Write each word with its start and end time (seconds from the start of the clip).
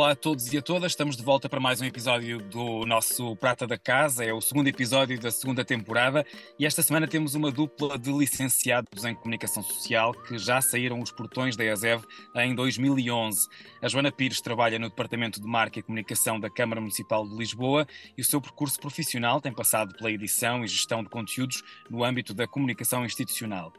Olá 0.00 0.12
a 0.12 0.16
todos 0.16 0.50
e 0.50 0.56
a 0.56 0.62
todas, 0.62 0.92
estamos 0.92 1.14
de 1.14 1.22
volta 1.22 1.46
para 1.46 1.60
mais 1.60 1.82
um 1.82 1.84
episódio 1.84 2.38
do 2.38 2.86
nosso 2.86 3.36
Prata 3.36 3.66
da 3.66 3.76
Casa, 3.76 4.24
é 4.24 4.32
o 4.32 4.40
segundo 4.40 4.66
episódio 4.66 5.20
da 5.20 5.30
segunda 5.30 5.62
temporada 5.62 6.24
e 6.58 6.64
esta 6.64 6.80
semana 6.80 7.06
temos 7.06 7.34
uma 7.34 7.52
dupla 7.52 7.98
de 7.98 8.10
licenciados 8.10 9.04
em 9.04 9.14
Comunicação 9.14 9.62
Social 9.62 10.14
que 10.14 10.38
já 10.38 10.58
saíram 10.62 11.00
os 11.00 11.12
portões 11.12 11.54
da 11.54 11.66
ESEV 11.66 12.02
em 12.36 12.54
2011. 12.54 13.46
A 13.82 13.88
Joana 13.88 14.10
Pires 14.10 14.40
trabalha 14.40 14.78
no 14.78 14.88
Departamento 14.88 15.38
de 15.38 15.46
Marca 15.46 15.78
e 15.78 15.82
Comunicação 15.82 16.40
da 16.40 16.48
Câmara 16.48 16.80
Municipal 16.80 17.28
de 17.28 17.36
Lisboa 17.36 17.86
e 18.16 18.22
o 18.22 18.24
seu 18.24 18.40
percurso 18.40 18.80
profissional 18.80 19.38
tem 19.38 19.52
passado 19.52 19.94
pela 19.94 20.10
edição 20.10 20.64
e 20.64 20.66
gestão 20.66 21.02
de 21.02 21.10
conteúdos 21.10 21.62
no 21.90 22.02
âmbito 22.02 22.32
da 22.32 22.46
comunicação 22.46 23.04
institucional. 23.04 23.70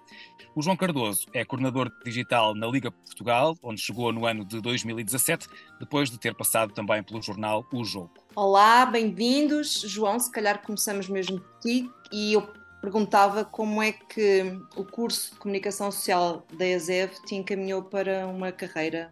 O 0.53 0.61
João 0.61 0.77
Cardoso 0.77 1.25
é 1.33 1.43
coordenador 1.43 1.89
digital 2.05 2.53
na 2.53 2.67
Liga 2.67 2.91
Portugal, 2.91 3.57
onde 3.63 3.81
chegou 3.81 4.11
no 4.11 4.27
ano 4.27 4.45
de 4.45 4.61
2017, 4.61 5.47
depois 5.79 6.10
de 6.11 6.19
ter 6.19 6.35
passado 6.35 6.73
também 6.73 7.01
pelo 7.01 7.21
jornal 7.21 7.65
O 7.71 7.83
Jogo. 7.83 8.11
Olá, 8.35 8.85
bem-vindos. 8.85 9.81
João, 9.81 10.19
se 10.19 10.29
calhar 10.29 10.61
começamos 10.61 11.07
mesmo 11.07 11.39
por 11.39 11.59
ti 11.59 11.89
e 12.11 12.33
eu 12.33 12.47
perguntava 12.81 13.45
como 13.45 13.81
é 13.81 13.93
que 13.93 14.59
o 14.75 14.83
curso 14.83 15.33
de 15.33 15.39
Comunicação 15.39 15.91
Social 15.91 16.45
da 16.53 16.65
ESEV 16.65 17.13
te 17.25 17.35
encaminhou 17.35 17.83
para 17.83 18.27
uma 18.27 18.51
carreira 18.51 19.09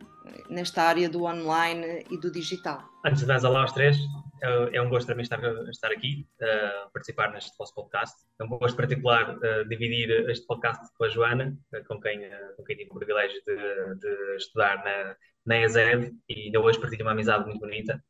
nesta 0.49 0.83
área 0.83 1.07
do 1.07 1.23
online 1.23 2.03
e 2.09 2.17
do 2.17 2.31
digital. 2.31 2.83
Antes 3.05 3.21
de 3.21 3.27
mais, 3.27 3.43
olá 3.43 3.61
aos 3.61 3.71
três. 3.71 3.97
É 4.71 4.81
um 4.81 4.89
gosto 4.89 5.05
para 5.05 5.15
mim 5.15 5.21
estar, 5.21 5.39
estar 5.69 5.91
aqui, 5.91 6.25
uh, 6.41 6.89
participar 6.91 7.31
neste 7.31 7.51
vosso 7.57 7.75
podcast. 7.75 8.15
É 8.39 8.43
um 8.43 8.47
gosto 8.47 8.75
particular 8.75 9.35
uh, 9.35 9.67
dividir 9.67 10.09
este 10.29 10.45
podcast 10.47 10.85
com 10.97 11.03
a 11.03 11.09
Joana, 11.09 11.57
uh, 11.73 11.83
com, 11.85 11.99
quem, 11.99 12.21
com 12.55 12.63
quem 12.63 12.77
tive 12.77 12.89
o 12.89 12.95
privilégio 12.95 13.41
de, 13.45 13.99
de 13.99 14.35
estudar 14.37 14.77
na, 14.77 15.15
na 15.49 15.65
ESED 15.65 16.15
e 16.29 16.43
ainda 16.45 16.61
hoje 16.61 16.79
partilho 16.79 17.03
uma 17.03 17.11
amizade 17.11 17.45
muito 17.45 17.59
bonita 17.59 18.01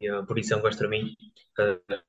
e 0.00 0.08
por 0.26 0.38
isso 0.38 0.54
é 0.54 0.56
um 0.56 0.62
gosto 0.62 0.78
para 0.78 0.88
mim 0.88 1.14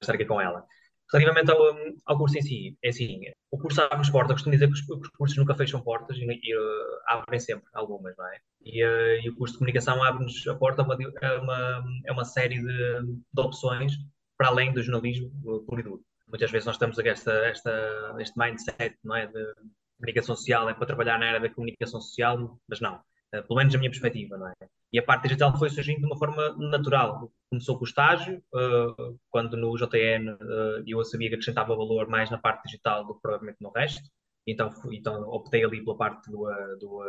estar 0.02 0.14
aqui 0.16 0.26
com 0.26 0.40
ela. 0.40 0.66
Relativamente 1.12 1.52
ao, 1.52 1.58
ao, 2.06 2.18
curso 2.18 2.38
em 2.38 2.42
si, 2.42 2.78
é 2.84 2.90
assim, 2.90 3.22
o 3.50 3.58
curso 3.58 3.82
abre-nos 3.82 4.12
portas, 4.12 4.34
costumo 4.34 4.54
dizer 4.54 4.68
que 4.68 4.74
os, 4.74 4.88
os, 4.88 5.10
cursos 5.10 5.38
nunca 5.38 5.56
fecham 5.56 5.82
portas 5.82 6.16
e, 6.18 6.22
e 6.22 6.56
uh, 6.56 7.00
abrem 7.08 7.40
sempre 7.40 7.68
algumas, 7.74 8.16
não 8.16 8.28
é? 8.28 8.38
E, 8.64 8.86
uh, 8.86 9.20
e 9.24 9.30
o 9.30 9.36
curso 9.36 9.54
de 9.54 9.58
comunicação 9.58 10.04
abre-nos 10.04 10.48
a 10.48 10.54
porta 10.54 10.84
a 10.84 10.86
uma, 10.86 10.96
uma, 11.42 11.84
a 12.08 12.14
uma 12.14 12.26
série 12.26 12.60
de, 12.60 13.02
de, 13.34 13.42
opções 13.42 13.94
para 14.38 14.50
além 14.50 14.72
do 14.72 14.84
jornalismo 14.84 15.32
uh, 15.46 15.66
puro 15.66 15.82
e 15.82 15.84
duro. 15.84 16.04
Muitas 16.28 16.52
vezes 16.52 16.68
nós 16.68 16.76
estamos 16.76 17.00
a 17.00 17.08
esta, 17.08 17.34
esta, 17.48 18.16
este 18.20 18.38
mindset, 18.38 18.96
não 19.04 19.16
é, 19.16 19.26
de 19.26 19.54
comunicação 19.98 20.36
social, 20.36 20.70
é 20.70 20.76
para 20.76 20.86
trabalhar 20.86 21.18
na 21.18 21.26
área 21.26 21.40
da 21.40 21.50
comunicação 21.50 22.00
social, 22.00 22.60
mas 22.70 22.80
não. 22.80 23.02
Uh, 23.34 23.44
pelo 23.44 23.58
menos 23.58 23.76
a 23.76 23.78
minha 23.78 23.90
perspectiva, 23.90 24.38
não 24.38 24.48
é? 24.48 24.54
E 24.92 24.98
a 24.98 25.04
parte 25.04 25.24
digital 25.24 25.56
foi 25.58 25.70
surgindo 25.70 26.00
de 26.00 26.06
uma 26.06 26.18
forma 26.18 26.56
natural. 26.58 27.32
Começou 27.50 27.78
com 27.78 27.84
o 27.84 27.88
estágio, 27.88 28.42
uh, 28.54 29.20
quando 29.30 29.56
no 29.56 29.76
JN 29.78 30.34
uh, 30.34 30.84
eu 30.88 31.04
sabia 31.04 31.30
que 31.30 31.36
acrescentava 31.36 31.76
valor 31.76 32.08
mais 32.08 32.32
na 32.32 32.40
parte 32.40 32.64
digital 32.66 33.06
do 33.06 33.14
que 33.16 33.22
provavelmente 33.22 33.62
no 33.62 33.70
resto. 33.70 34.10
Então, 34.48 34.72
então 34.92 35.22
optei 35.30 35.64
ali 35.64 35.84
pela 35.84 35.96
parte 35.96 36.32
do, 36.32 36.48
do, 36.80 37.04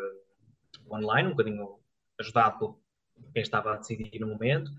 online, 0.90 1.28
um 1.28 1.32
bocadinho 1.32 1.78
ajudado 2.18 2.58
por 2.58 2.80
quem 3.32 3.42
estava 3.42 3.72
a 3.72 3.76
decidir 3.78 4.20
no 4.20 4.28
momento. 4.28 4.70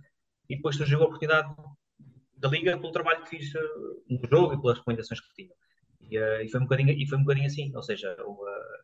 E 0.48 0.56
depois 0.56 0.76
surgiu 0.76 1.02
a 1.02 1.06
oportunidade 1.06 1.56
da 2.38 2.50
Liga 2.50 2.78
pelo 2.78 2.92
trabalho 2.92 3.24
que 3.24 3.30
fiz 3.30 3.52
no 4.08 4.20
jogo 4.30 4.54
e 4.54 4.62
pelas 4.62 4.78
recomendações 4.78 5.20
que 5.20 5.34
tinha. 5.34 5.56
E, 6.12 6.20
uh, 6.20 6.42
e, 6.42 6.50
foi 6.50 6.60
um 6.60 6.64
bocadinho, 6.64 6.90
e 6.90 7.08
foi 7.08 7.18
um 7.18 7.22
bocadinho 7.22 7.48
assim, 7.48 7.74
ou 7.74 7.82
seja, 7.82 8.14
uh, 8.22 8.36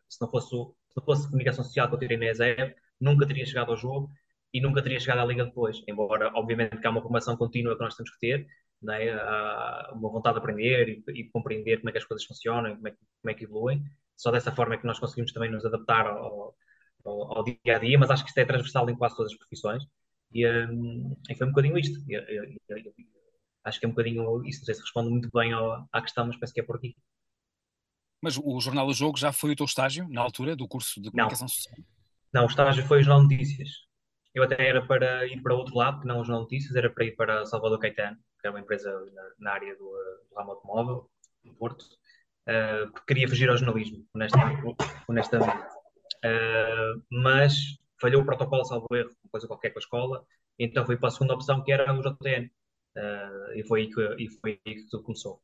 se, 0.08 0.20
não 0.20 0.30
fosse, 0.30 0.56
se 1.00 1.04
fosse 1.04 1.26
comunicação 1.26 1.64
social 1.64 1.88
que 1.88 1.94
eu 1.94 1.98
tirei 1.98 2.16
na 2.16 2.26
ESEV, 2.26 2.74
nunca 3.00 3.26
teria 3.26 3.46
chegado 3.46 3.70
ao 3.70 3.76
jogo 3.76 4.10
e 4.52 4.60
nunca 4.60 4.82
teria 4.82 5.00
chegado 5.00 5.20
à 5.20 5.24
Liga 5.24 5.44
depois. 5.44 5.82
Embora, 5.86 6.30
obviamente, 6.34 6.78
que 6.78 6.86
há 6.86 6.90
uma 6.90 7.02
formação 7.02 7.36
contínua 7.36 7.76
que 7.76 7.82
nós 7.82 7.94
temos 7.94 8.10
que 8.12 8.18
ter, 8.18 8.46
né? 8.82 9.10
há 9.12 9.92
uma 9.94 10.10
vontade 10.10 10.34
de 10.34 10.40
aprender 10.40 11.02
e, 11.08 11.20
e 11.20 11.30
compreender 11.30 11.78
como 11.78 11.90
é 11.90 11.92
que 11.92 11.98
as 11.98 12.04
coisas 12.04 12.26
funcionam, 12.26 12.76
como 12.76 12.88
é, 12.88 12.90
como 12.92 13.30
é 13.30 13.34
que 13.34 13.44
evoluem. 13.44 13.84
Só 14.16 14.30
dessa 14.30 14.52
forma 14.52 14.74
é 14.74 14.78
que 14.78 14.86
nós 14.86 14.98
conseguimos 14.98 15.32
também 15.32 15.50
nos 15.50 15.64
adaptar 15.64 16.06
ao, 16.06 16.54
ao, 17.04 17.38
ao 17.38 17.44
dia 17.44 17.76
a 17.76 17.78
dia, 17.78 17.98
mas 17.98 18.10
acho 18.10 18.24
que 18.24 18.30
isto 18.30 18.38
é 18.38 18.44
transversal 18.44 18.88
em 18.90 18.96
quase 18.96 19.16
todas 19.16 19.32
as 19.32 19.38
profissões. 19.38 19.82
E, 20.32 20.46
um, 20.46 21.16
e 21.30 21.34
foi 21.34 21.46
um 21.46 21.50
bocadinho 21.50 21.78
isto. 21.78 21.98
E, 22.10 22.16
acho 23.64 23.78
que 23.78 23.86
é 23.86 23.88
um 23.88 23.92
bocadinho 23.92 24.44
isso. 24.44 24.60
Não 24.60 24.66
sei 24.66 24.74
se 24.74 24.80
responde 24.82 25.10
muito 25.10 25.30
bem 25.32 25.52
ao, 25.52 25.86
à 25.92 26.02
questão, 26.02 26.26
mas 26.26 26.36
penso 26.36 26.52
que 26.52 26.60
é 26.60 26.64
por 26.64 26.76
aqui. 26.76 26.96
Mas 28.20 28.36
o 28.36 28.60
Jornal 28.60 28.86
do 28.86 28.92
Jogo 28.92 29.16
já 29.16 29.32
foi 29.32 29.52
o 29.52 29.56
teu 29.56 29.66
estágio 29.66 30.08
na 30.08 30.20
altura 30.20 30.56
do 30.56 30.66
curso 30.66 31.00
de 31.00 31.10
comunicação 31.10 31.44
não. 31.44 31.48
social? 31.48 31.76
Não, 32.32 32.42
o 32.44 32.46
estágio 32.46 32.84
foi 32.84 33.00
o 33.00 33.02
Jornal 33.02 33.22
Notícias. 33.22 33.68
Eu 34.34 34.42
até 34.42 34.68
era 34.68 34.84
para 34.84 35.26
ir 35.26 35.40
para 35.42 35.54
outro 35.54 35.76
lado, 35.76 36.00
que 36.00 36.06
não 36.06 36.20
o 36.20 36.24
Jornal 36.24 36.42
Notícias, 36.42 36.74
era 36.76 36.90
para 36.90 37.04
ir 37.04 37.16
para 37.16 37.46
Salvador 37.46 37.78
Caetano, 37.78 38.16
que 38.40 38.46
era 38.46 38.52
uma 38.52 38.60
empresa 38.60 38.90
na, 39.12 39.22
na 39.38 39.52
área 39.52 39.74
do, 39.76 39.84
do 40.30 40.36
ramo 40.36 40.52
automóvel, 40.52 41.10
do 41.44 41.54
Porto, 41.54 41.82
uh, 41.82 42.90
porque 42.92 43.14
queria 43.14 43.28
fugir 43.28 43.48
ao 43.48 43.56
jornalismo, 43.56 44.04
honestamente. 44.14 44.62
honestamente. 45.08 45.66
Uh, 46.24 47.02
mas 47.10 47.78
falhou 48.00 48.22
o 48.22 48.24
protocolo, 48.24 48.64
salvo 48.64 48.86
erro, 48.92 49.10
uma 49.24 49.30
coisa 49.30 49.46
qualquer 49.46 49.70
com 49.70 49.78
a 49.78 49.80
escola, 49.80 50.26
então 50.58 50.84
fui 50.84 50.96
para 50.96 51.08
a 51.08 51.12
segunda 51.12 51.34
opção, 51.34 51.62
que 51.62 51.72
era 51.72 51.92
o 51.92 52.02
JTN. 52.02 52.46
Uh, 52.46 53.00
eh, 53.00 53.60
e, 53.60 53.64
foi 53.64 53.82
aí 53.82 53.88
que, 53.88 54.16
e 54.18 54.28
foi 54.40 54.60
aí 54.66 54.74
que 54.74 54.88
tudo 54.88 55.04
começou. 55.04 55.40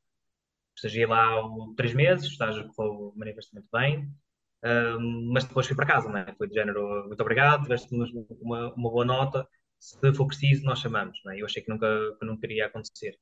Estagiei 0.76 1.06
lá 1.06 1.42
três 1.76 1.94
meses, 1.94 2.26
estágio 2.26 2.68
que 2.68 2.74
foi 2.74 2.88
manifestamente 3.16 3.68
bem, 3.72 4.10
mas 5.32 5.44
depois 5.44 5.66
fui 5.66 5.76
para 5.76 5.86
casa, 5.86 6.08
não 6.08 6.18
é? 6.18 6.34
Foi 6.36 6.48
de 6.48 6.54
género, 6.54 7.06
muito 7.06 7.20
obrigado, 7.20 7.62
tiveste 7.62 7.94
uma, 8.40 8.72
uma 8.74 8.90
boa 8.90 9.04
nota, 9.04 9.46
se 9.78 10.14
for 10.14 10.26
preciso, 10.26 10.64
nós 10.64 10.78
chamamos, 10.80 11.20
não 11.24 11.32
é? 11.32 11.40
Eu 11.40 11.46
achei 11.46 11.62
que 11.62 11.68
nunca, 11.70 11.86
que 12.18 12.24
nunca 12.24 12.46
iria 12.46 12.66
acontecer. 12.66 13.18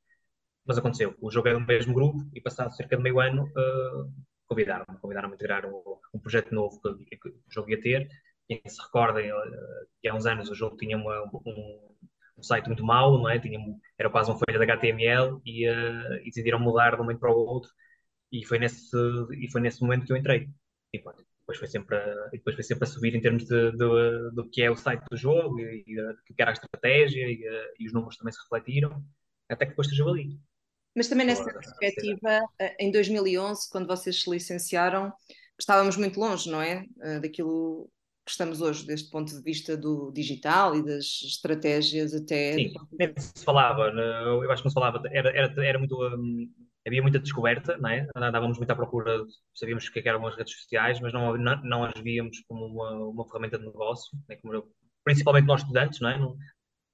Mas 0.65 0.79
aconteceu. 0.79 1.17
O 1.21 1.31
jogo 1.31 1.49
é 1.49 1.55
do 1.55 1.61
mesmo 1.61 1.93
grupo 1.93 2.19
e 2.33 2.41
passado 2.41 2.75
cerca 2.75 2.97
de 2.97 3.03
meio 3.03 3.19
ano 3.21 3.45
uh, 3.47 4.12
convidaram-me, 4.47 4.99
convidaram-me 5.01 5.35
a 5.35 5.37
integrar 5.37 5.67
um, 5.67 5.83
um, 6.15 6.21
projeto 6.21 6.55
novo 6.55 6.81
que, 6.81 7.17
que, 7.17 7.29
o 7.29 7.51
jogo 7.51 7.71
ia 7.71 7.81
ter. 7.81 8.09
Quem 8.47 8.62
se 8.67 8.81
recorda, 8.81 9.21
uh, 9.21 9.87
que 10.01 10.09
há 10.09 10.15
uns 10.15 10.25
anos 10.27 10.51
o 10.51 10.55
jogo 10.55 10.77
tinha 10.77 10.97
uma, 10.97 11.21
um, 11.45 11.92
um 12.43 12.45
site 12.45 12.67
muito 12.67 12.85
mau, 12.85 13.17
não 13.19 13.29
é? 13.29 13.39
Tinha, 13.39 13.59
era 13.97 14.11
quase 14.11 14.31
uma 14.31 14.39
folha 14.39 14.59
de 14.59 14.65
HTML 14.65 15.41
e, 15.47 15.69
uh, 15.69 16.15
e 16.23 16.25
decidiram 16.25 16.59
mudar 16.59 16.91
de 16.91 16.97
um 16.97 17.05
momento 17.05 17.21
para 17.21 17.33
o 17.33 17.37
outro 17.37 17.71
e 18.33 18.45
foi 18.45 18.59
nesse, 18.59 18.97
e 19.39 19.51
foi 19.51 19.61
nesse 19.61 19.81
momento 19.81 20.05
que 20.05 20.13
eu 20.13 20.17
entrei. 20.17 20.49
E 20.93 20.99
pronto, 20.99 21.25
depois 21.41 21.59
foi 21.59 21.69
sempre 21.69 21.97
a, 21.97 22.29
depois 22.33 22.57
foi 22.57 22.65
sempre 22.65 22.85
a 22.85 22.87
subir 22.87 23.15
em 23.15 23.21
termos 23.21 23.45
de, 23.45 23.71
de, 23.73 24.31
do 24.35 24.49
que 24.51 24.63
é 24.63 24.71
o 24.71 24.77
site 24.77 25.05
do 25.11 25.17
jogo 25.17 25.61
e, 25.61 25.85
e 25.87 25.95
do 25.95 26.35
que 26.35 26.43
era 26.43 26.51
a 26.51 26.55
estratégia 26.55 27.27
e, 27.27 27.49
uh, 27.49 27.75
e, 27.79 27.87
os 27.87 27.93
números 27.93 28.17
também 28.17 28.33
se 28.33 28.41
refletiram, 28.43 29.05
até 29.49 29.65
que 29.65 29.71
depois 29.71 29.87
esteja 29.87 30.09
ali. 30.09 30.39
Mas 30.95 31.09
também 31.09 31.27
nessa 31.27 31.45
perspectiva, 31.45 32.43
eh, 32.59 32.77
em 32.79 32.91
2011, 32.91 33.71
quando 33.71 33.87
vocês 33.87 34.23
se 34.23 34.29
licenciaram, 34.29 35.11
estávamos 35.59 35.97
muito 35.97 36.21
longe, 36.21 36.51
não 36.51 36.61
é? 36.61 36.85
Daquilo 37.23 37.88
que 38.25 38.31
estamos 38.31 38.61
hoje, 38.61 38.87
deste 38.87 39.11
ponto 39.11 39.33
de 39.33 39.43
vista 39.43 39.77
do 39.77 40.13
digital 40.13 40.77
e 40.77 40.85
das 40.85 41.23
estratégias 41.23 42.15
até. 42.15 42.55
Sim, 42.55 42.73
nem 42.99 43.13
se 43.17 43.45
falava, 43.45 43.89
eu 43.89 44.51
acho 44.51 44.63
que 44.63 44.67
não 44.67 44.71
se 44.71 44.75
falava, 44.75 45.03
era, 45.11 45.31
era, 45.31 45.67
era 45.67 45.79
muito. 45.79 46.01
Um, 46.01 46.49
havia 46.87 47.03
muita 47.03 47.19
descoberta, 47.19 47.77
não 47.79 47.91
é? 47.91 48.07
Andávamos 48.17 48.59
muito 48.59 48.71
à 48.71 48.77
procura, 48.77 49.25
sabíamos 49.55 49.87
o 49.87 49.93
que, 49.93 50.01
é 50.01 50.09
eram 50.09 50.27
as 50.27 50.37
redes 50.37 50.55
sociais, 50.55 51.01
mas 51.01 51.13
não, 51.13 51.37
não, 51.37 51.63
não 51.63 51.85
as 51.85 52.01
víamos 52.01 52.43
como 52.49 52.67
uma, 52.67 52.91
uma 53.09 53.25
ferramenta 53.27 53.59
de 53.59 53.67
negócio, 53.67 54.17
né? 54.29 54.37
como, 54.37 54.69
principalmente 55.05 55.47
nós 55.47 55.61
estudantes, 55.63 56.01
não 56.01 56.11
é? 56.11 56.19
Não, 56.19 56.37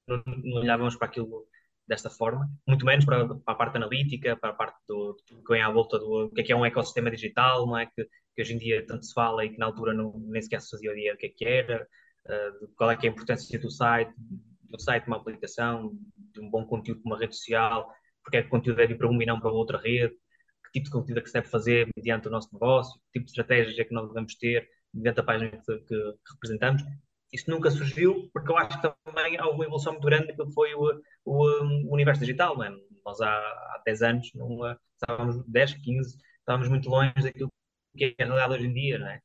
não, 0.07 0.23
não 0.27 0.61
olhávamos 0.61 0.97
para 0.97 1.09
aquilo 1.09 1.47
desta 1.88 2.11
forma, 2.11 2.49
muito 2.67 2.85
menos 2.85 3.05
para, 3.05 3.26
para, 3.26 3.40
a 3.46 3.55
parte 3.55 3.76
analítica, 3.76 4.37
para 4.37 4.50
a 4.50 4.52
parte 4.52 4.76
do, 4.87 5.17
que 5.26 5.52
vem 5.52 5.62
à 5.62 5.70
volta 5.70 5.99
do 5.99 6.31
que 6.35 6.43
é 6.43 6.44
que 6.44 6.52
é 6.52 6.56
um 6.56 6.67
ecossistema 6.67 7.11
digital, 7.11 7.67
não 7.67 7.79
é? 7.79 7.87
Que, 7.87 8.05
que 8.35 8.43
hoje 8.43 8.55
em 8.55 8.58
dia 8.58 8.87
tanto 8.87 9.06
se 9.06 9.14
fala 9.14 9.44
e 9.44 9.50
que 9.50 9.58
na 9.58 9.67
altura 9.67 9.94
não, 9.94 10.12
nem 10.26 10.43
sequer 10.43 10.61
se 10.61 10.70
fazia 10.70 10.93
ideia 10.93 11.12
do 11.14 11.19
que 11.19 11.26
é 11.26 11.29
que 11.31 11.44
era, 11.44 11.88
uh, 12.26 12.69
qual 12.76 12.90
é 12.90 12.96
que 12.96 13.06
é 13.06 13.11
a 13.11 13.12
importância 13.12 13.58
do 13.58 13.70
site, 13.70 14.12
do 14.17 14.81
site 14.81 15.05
de 15.05 15.08
uma 15.08 15.17
aplicação, 15.17 15.99
de 16.17 16.40
um 16.40 16.50
bom 16.50 16.64
conteúdo 16.67 17.00
para 17.02 17.11
uma 17.11 17.19
rede 17.19 17.35
social, 17.35 17.91
porque 18.23 18.37
é 18.37 18.43
que 18.43 18.49
o 18.49 18.50
conteúdo 18.50 18.76
deve 18.76 18.93
ir 18.93 18.99
para 18.99 19.08
uma 19.08 19.23
e 19.23 19.26
não 19.26 19.41
para 19.41 19.50
outra 19.50 19.79
rede, 19.79 20.14
que 20.64 20.73
tipo 20.73 20.87
de 20.87 20.93
conteúdo 20.93 21.19
é 21.19 21.23
que 21.23 21.29
se 21.29 21.34
deve 21.34 21.49
fazer 21.49 21.88
mediante 21.96 22.29
o 22.29 22.31
nosso 22.31 22.50
negócio, 22.52 23.00
que 23.00 23.20
tipo 23.20 23.25
de 23.25 23.31
estratégias 23.31 23.79
é 23.79 23.84
que 23.84 23.94
nós 23.94 24.08
devemos 24.08 24.34
ter 24.34 24.69
mediante 24.93 25.20
a 25.20 25.23
página 25.23 25.50
que, 25.50 25.79
que 25.79 26.14
representamos. 26.34 26.82
Isso 27.33 27.51
nunca 27.51 27.71
surgiu, 27.71 28.29
porque 28.33 28.51
eu 28.51 28.57
acho 28.57 28.81
que 28.81 28.95
também 29.05 29.41
houve 29.41 29.55
uma 29.55 29.65
evolução 29.65 29.93
muito 29.93 30.07
grande 30.07 30.35
que 30.35 30.53
foi 30.53 30.75
o, 30.75 31.01
o, 31.25 31.89
o 31.89 31.93
universo 31.93 32.21
digital. 32.21 32.57
Não 32.57 32.65
é? 32.65 32.71
Nós 33.05 33.21
há, 33.21 33.29
há 33.29 33.83
10 33.85 34.03
anos, 34.03 34.31
não, 34.35 34.59
estávamos 34.95 35.45
10, 35.47 35.75
15, 35.75 36.19
estávamos 36.39 36.69
muito 36.69 36.89
longe 36.89 37.13
daquilo 37.23 37.53
que 37.97 38.17
é 38.19 38.23
a 38.23 38.27
realidade 38.27 38.55
hoje 38.55 38.67
em 38.67 38.75
dia. 38.75 38.99
Não 38.99 39.09
é? 39.09 39.21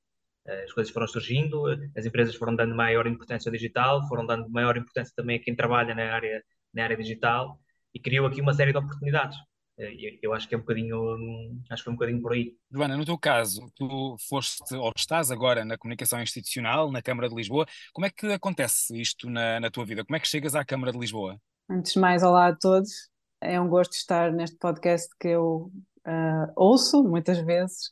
As 0.63 0.73
coisas 0.73 0.91
foram 0.91 1.07
surgindo, 1.07 1.65
as 1.95 2.05
empresas 2.05 2.35
foram 2.35 2.55
dando 2.55 2.75
maior 2.75 3.07
importância 3.07 3.49
ao 3.49 3.53
digital, 3.53 4.05
foram 4.09 4.25
dando 4.25 4.49
maior 4.49 4.75
importância 4.75 5.13
também 5.15 5.37
a 5.37 5.43
quem 5.43 5.55
trabalha 5.55 5.95
na 5.95 6.13
área, 6.13 6.43
na 6.73 6.83
área 6.83 6.97
digital 6.97 7.57
e 7.93 7.99
criou 7.99 8.25
aqui 8.27 8.41
uma 8.41 8.53
série 8.53 8.71
de 8.71 8.77
oportunidades. 8.77 9.37
Eh, 9.77 10.19
eu 10.21 10.33
acho 10.33 10.47
que 10.47 10.55
é 10.55 10.57
um 10.57 10.61
bocadinho, 10.61 11.61
acho 11.69 11.83
que 11.83 11.89
é 11.89 11.91
um 11.91 11.95
bocadinho 11.95 12.21
por 12.21 12.33
aí. 12.33 12.55
Joana, 12.71 12.97
no 12.97 13.05
teu 13.05 13.17
caso, 13.17 13.65
tu 13.75 14.15
foste 14.29 14.75
ou 14.75 14.91
estás 14.95 15.31
agora 15.31 15.65
na 15.65 15.77
comunicação 15.77 16.21
institucional, 16.21 16.91
na 16.91 17.01
Câmara 17.01 17.29
de 17.29 17.35
Lisboa. 17.35 17.65
Como 17.91 18.05
é 18.05 18.09
que 18.09 18.27
acontece 18.27 18.99
isto 18.99 19.29
na, 19.29 19.59
na 19.59 19.71
tua 19.71 19.85
vida? 19.85 20.05
Como 20.05 20.15
é 20.15 20.19
que 20.19 20.27
chegas 20.27 20.55
à 20.55 20.63
Câmara 20.63 20.91
de 20.91 20.99
Lisboa? 20.99 21.39
Antes 21.69 21.93
de 21.93 21.99
mais, 21.99 22.23
olá 22.23 22.47
a 22.47 22.55
todos. 22.55 23.09
É 23.41 23.59
um 23.59 23.67
gosto 23.67 23.93
estar 23.93 24.31
neste 24.31 24.57
podcast 24.57 25.09
que 25.19 25.29
eu 25.29 25.71
uh, 26.07 26.51
ouço 26.55 27.03
muitas 27.03 27.39
vezes 27.39 27.91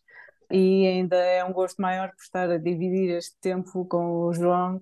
e 0.49 0.85
ainda 0.85 1.15
é 1.15 1.43
um 1.43 1.53
gosto 1.53 1.81
maior 1.81 2.09
por 2.09 2.21
estar 2.21 2.49
a 2.49 2.57
dividir 2.57 3.15
este 3.17 3.37
tempo 3.41 3.85
com 3.85 4.27
o 4.27 4.33
João, 4.33 4.81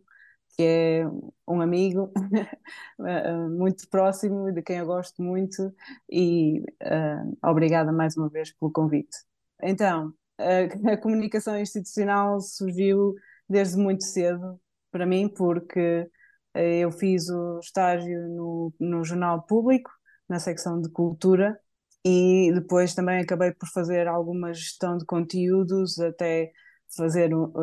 que 0.60 0.64
é 0.66 1.08
um 1.48 1.62
amigo 1.62 2.12
eh, 3.08 3.34
muito 3.48 3.88
próximo, 3.88 4.52
de 4.52 4.62
quem 4.62 4.80
eu 4.80 4.86
gosto 4.86 5.24
muito, 5.24 5.74
e 6.12 6.60
uh, 6.84 7.38
obrigada 7.42 7.94
mais 7.94 8.18
uma 8.18 8.28
vez 8.28 8.52
pelo 8.52 8.70
convite. 8.70 9.18
Então, 9.64 10.14
a, 10.38 10.64
a 10.94 10.98
comunicação 10.98 11.58
institucional 11.58 12.42
surgiu 12.42 13.16
desde 13.48 13.78
muito 13.78 14.04
cedo 14.04 14.60
para 14.92 15.06
mim, 15.06 15.30
porque 15.30 16.10
eh, 16.54 16.80
eu 16.80 16.92
fiz 16.92 17.30
o 17.30 17.60
estágio 17.60 18.20
no, 18.28 18.74
no 18.82 19.06
Jornal 19.06 19.44
Público, 19.44 19.90
na 20.28 20.40
secção 20.40 20.82
de 20.82 20.90
Cultura, 20.90 21.58
e 22.06 22.52
depois 22.54 22.94
também 22.94 23.22
acabei 23.22 23.54
por 23.54 23.70
fazer 23.70 24.10
alguma 24.10 24.54
gestão 24.54 24.98
de 24.98 25.06
conteúdos, 25.06 25.98
até 26.00 26.52
fazer 26.98 27.34
uh, 27.34 27.56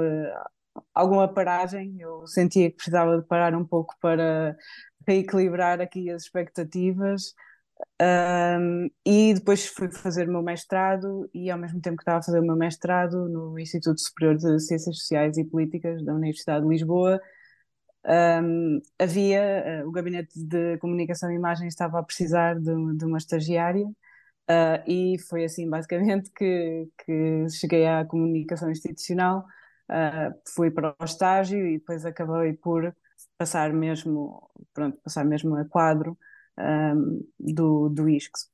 alguma 0.95 1.33
paragem, 1.33 1.97
eu 2.01 2.27
sentia 2.27 2.71
que 2.71 2.77
precisava 2.77 3.19
de 3.21 3.27
parar 3.27 3.55
um 3.55 3.65
pouco 3.65 3.95
para 4.01 4.57
reequilibrar 5.07 5.81
aqui 5.81 6.11
as 6.11 6.23
expectativas. 6.25 7.35
Um, 8.01 8.91
e 9.05 9.35
depois 9.35 9.67
fui 9.67 9.91
fazer 9.91 10.29
o 10.29 10.33
meu 10.33 10.43
mestrado 10.43 11.29
e 11.35 11.51
ao 11.51 11.59
mesmo 11.59 11.81
tempo 11.81 11.97
que 11.99 12.03
estava 12.03 12.19
a 12.19 12.23
fazer 12.23 12.41
o 12.41 12.43
meu 12.43 12.57
mestrado 12.57 13.29
no 13.29 13.59
Instituto 13.59 14.01
Superior 14.01 14.37
de 14.37 14.61
Ciências 14.61 14.99
Sociais 14.99 15.37
e 15.37 15.45
Políticas 15.45 16.03
da 16.05 16.15
Universidade 16.15 16.65
de 16.65 16.71
Lisboa 16.71 17.21
um, 18.07 18.81
havia 18.99 19.83
uh, 19.85 19.89
o 19.89 19.93
gabinete 19.93 20.33
de 20.37 20.79
comunicação 20.79 21.31
e 21.31 21.35
imagem 21.35 21.67
estava 21.67 21.99
a 21.99 22.03
precisar 22.03 22.55
de, 22.55 22.97
de 22.97 23.05
uma 23.05 23.19
estagiária 23.19 23.85
uh, 23.85 24.91
e 24.91 25.17
foi 25.29 25.45
assim 25.45 25.69
basicamente 25.69 26.31
que, 26.31 26.89
que 27.05 27.49
cheguei 27.51 27.87
à 27.87 28.05
comunicação 28.05 28.71
institucional 28.71 29.45
uh, 29.91 30.35
fui 30.55 30.71
para 30.71 30.95
o 31.01 31.05
estágio 31.05 31.67
e 31.67 31.79
depois 31.79 32.05
acabei 32.05 32.53
por 32.55 32.95
passar 33.39 33.73
mesmo, 33.73 34.51
pronto, 34.75 34.99
passar 35.03 35.25
mesmo 35.25 35.57
a 35.57 35.65
quadro 35.65 36.19
um, 36.59 37.21
do, 37.39 37.89
do 37.89 38.09
ISCS. 38.09 38.51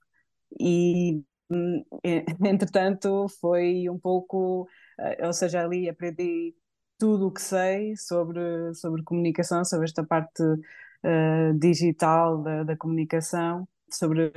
E, 0.60 1.22
hum, 1.50 1.84
entretanto, 2.44 3.28
foi 3.40 3.88
um 3.88 3.98
pouco, 3.98 4.62
uh, 4.98 5.26
ou 5.26 5.32
seja, 5.32 5.62
ali 5.64 5.88
aprendi 5.88 6.54
tudo 6.98 7.28
o 7.28 7.32
que 7.32 7.42
sei 7.42 7.96
sobre, 7.96 8.74
sobre 8.74 9.02
comunicação, 9.02 9.64
sobre 9.64 9.86
esta 9.86 10.04
parte 10.04 10.42
uh, 10.42 11.58
digital 11.58 12.42
da, 12.42 12.62
da 12.64 12.76
comunicação, 12.76 13.66
sobre 13.90 14.30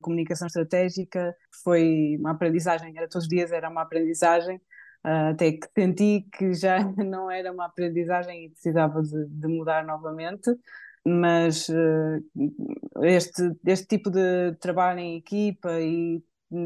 comunicação 0.00 0.46
estratégica. 0.46 1.34
Foi 1.62 2.16
uma 2.18 2.32
aprendizagem, 2.32 2.96
era 2.96 3.08
todos 3.08 3.24
os 3.24 3.28
dias, 3.28 3.52
era 3.52 3.68
uma 3.68 3.82
aprendizagem 3.82 4.60
até 5.04 5.52
que 5.52 5.68
senti 5.76 6.26
que 6.32 6.54
já 6.54 6.78
não 6.96 7.30
era 7.30 7.52
uma 7.52 7.66
aprendizagem 7.66 8.46
e 8.46 8.50
precisava 8.50 9.02
de, 9.02 9.26
de 9.26 9.48
mudar 9.48 9.84
novamente, 9.84 10.50
mas 11.04 11.68
uh, 11.68 13.04
este, 13.04 13.42
este 13.66 13.86
tipo 13.86 14.10
de 14.10 14.54
trabalho 14.60 15.00
em 15.00 15.16
equipa 15.18 15.78
e 15.80 16.22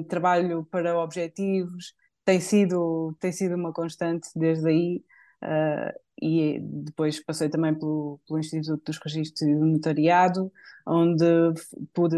trabalho 0.08 0.64
para 0.70 0.98
objetivos 0.98 1.94
tem 2.24 2.40
sido, 2.40 3.16
tem 3.18 3.32
sido 3.32 3.56
uma 3.56 3.72
constante 3.72 4.28
desde 4.36 4.68
aí. 4.68 5.04
Uh, 5.42 6.08
e 6.20 6.58
depois 6.60 7.24
passei 7.24 7.48
também 7.48 7.74
pelo, 7.74 8.20
pelo 8.26 8.40
Instituto 8.40 8.82
dos 8.84 8.98
Registros 8.98 9.42
e 9.42 9.54
do 9.54 9.64
Notariado, 9.64 10.52
onde 10.84 11.24
pude 11.94 12.16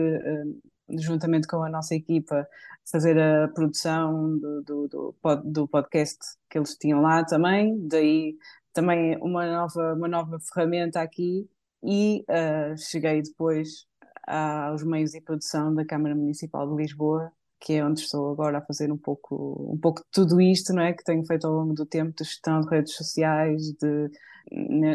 juntamente 0.98 1.46
com 1.46 1.62
a 1.62 1.68
nossa 1.68 1.94
equipa, 1.94 2.46
fazer 2.90 3.18
a 3.18 3.48
produção 3.48 4.38
do, 4.38 4.62
do, 4.62 4.88
do, 4.88 5.14
do, 5.44 5.68
podcast 5.68 6.18
que 6.48 6.58
eles 6.58 6.76
tinham 6.76 7.00
lá 7.00 7.24
também, 7.24 7.86
daí 7.86 8.36
também 8.72 9.16
uma 9.18 9.46
nova, 9.46 9.94
uma 9.94 10.08
nova 10.08 10.38
ferramenta 10.40 11.00
aqui 11.00 11.48
e 11.82 12.24
uh, 12.28 12.76
cheguei 12.76 13.22
depois 13.22 13.86
aos 14.26 14.82
meios 14.82 15.10
de 15.10 15.20
produção 15.20 15.74
da 15.74 15.84
Câmara 15.84 16.14
Municipal 16.14 16.68
de 16.68 16.82
Lisboa, 16.82 17.32
que 17.58 17.74
é 17.74 17.84
onde 17.84 18.00
estou 18.00 18.30
agora 18.32 18.58
a 18.58 18.62
fazer 18.62 18.90
um 18.90 18.96
pouco, 18.96 19.70
um 19.72 19.78
pouco 19.78 20.00
de 20.00 20.06
tudo 20.10 20.40
isto, 20.40 20.72
não 20.72 20.82
é? 20.82 20.92
Que 20.92 21.04
tenho 21.04 21.24
feito 21.26 21.46
ao 21.46 21.52
longo 21.52 21.74
do 21.74 21.84
tempo, 21.84 22.14
de 22.16 22.24
gestão 22.24 22.60
de 22.60 22.68
redes 22.68 22.94
sociais, 22.94 23.72
de, 23.72 24.10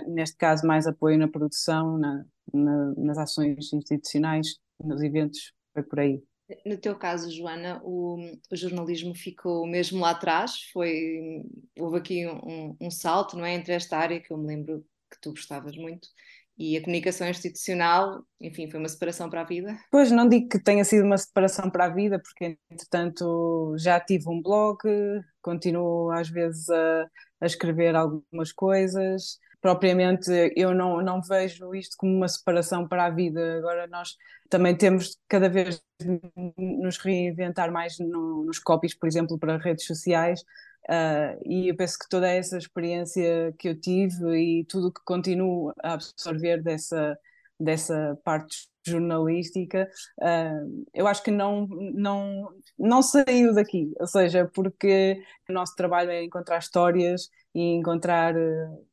neste 0.08 0.38
caso, 0.38 0.66
mais 0.66 0.88
apoio 0.88 1.18
na 1.18 1.28
produção, 1.28 1.98
na, 1.98 2.26
na, 2.54 2.94
nas 2.98 3.18
ações 3.18 3.72
institucionais, 3.72 4.58
nos 4.84 5.02
eventos 5.02 5.54
foi 5.76 5.84
por 5.84 6.00
aí. 6.00 6.24
No 6.66 6.78
teu 6.78 6.96
caso, 6.96 7.32
Joana, 7.32 7.82
o, 7.84 8.18
o, 8.52 8.56
jornalismo 8.56 9.16
ficou 9.16 9.68
mesmo 9.68 10.00
lá 10.00 10.12
atrás? 10.12 10.62
Foi, 10.72 11.44
houve 11.78 11.98
aqui 11.98 12.28
um, 12.28 12.78
um, 12.80 12.92
salto, 12.92 13.36
não 13.36 13.44
é? 13.44 13.54
Entre 13.56 13.74
esta 13.74 13.98
área 13.98 14.22
que 14.22 14.32
eu 14.32 14.38
me 14.38 14.48
lembro 14.48 14.86
que 15.12 15.20
tu 15.20 15.32
gostavas 15.32 15.76
muito 15.76 16.08
e 16.58 16.78
a 16.78 16.82
comunicação 16.82 17.28
institucional, 17.28 18.24
enfim, 18.40 18.70
foi 18.70 18.80
uma 18.80 18.88
separação 18.88 19.30
para 19.30 19.42
a 19.42 19.46
vida? 19.46 19.78
Pois, 19.92 20.10
não 20.10 20.28
digo 20.28 20.48
que 20.48 20.64
tenha 20.64 20.86
sido 20.86 21.04
uma 21.04 21.18
separação 21.18 21.70
para 21.70 21.86
a 21.86 21.90
vida, 21.90 22.18
porque 22.20 22.58
entretanto 22.72 23.76
já 23.78 24.00
tive 24.00 24.30
um 24.30 24.42
blog, 24.42 24.80
continuo 25.42 26.12
às 26.12 26.30
vezes 26.30 26.70
a, 26.70 27.10
a 27.42 27.46
escrever 27.46 27.96
algumas 27.96 28.54
coisas, 28.54 29.38
propriamente 29.66 30.30
eu 30.56 30.76
não, 30.76 31.02
não 31.02 31.20
vejo 31.24 31.74
isto 31.74 31.98
como 31.98 32.16
uma 32.16 32.28
separação 32.28 32.88
para 32.88 33.06
a 33.06 33.10
vida. 33.10 33.58
Agora 33.58 33.88
nós 33.88 34.16
também 34.48 34.78
temos 34.78 35.18
cada 35.28 35.50
vez 35.50 35.82
nos 36.56 37.00
reinventar 37.00 37.72
mais 37.72 37.98
no, 37.98 38.46
nos 38.46 38.60
copies, 38.60 38.94
por 38.94 39.08
exemplo, 39.08 39.40
para 39.40 39.58
redes 39.58 39.88
sociais. 39.88 40.42
Uh, 40.88 41.42
e 41.44 41.68
eu 41.72 41.76
penso 41.76 41.98
que 41.98 42.08
toda 42.08 42.30
essa 42.30 42.60
experiência 42.60 43.56
que 43.58 43.70
eu 43.70 43.82
tive 43.82 44.38
e 44.38 44.66
tudo 44.66 44.94
que 44.94 45.02
continuo 45.04 45.74
a 45.82 45.94
absorver 45.94 46.62
dessa, 46.62 47.18
dessa 47.60 48.16
parte 48.24 48.68
jornalística, 48.86 49.90
uh, 50.22 50.86
eu 50.94 51.08
acho 51.08 51.24
que 51.24 51.32
não, 51.32 51.66
não, 51.96 52.50
não 52.78 53.02
saiu 53.02 53.52
daqui, 53.56 53.92
ou 54.00 54.06
seja, 54.06 54.48
porque 54.54 55.20
o 55.50 55.54
nosso 55.54 55.76
trabalho 55.76 56.12
é 56.12 56.24
encontrar 56.24 56.60
histórias 56.60 57.32
e 57.56 57.62
encontrar 57.74 58.36
uh, 58.36 58.86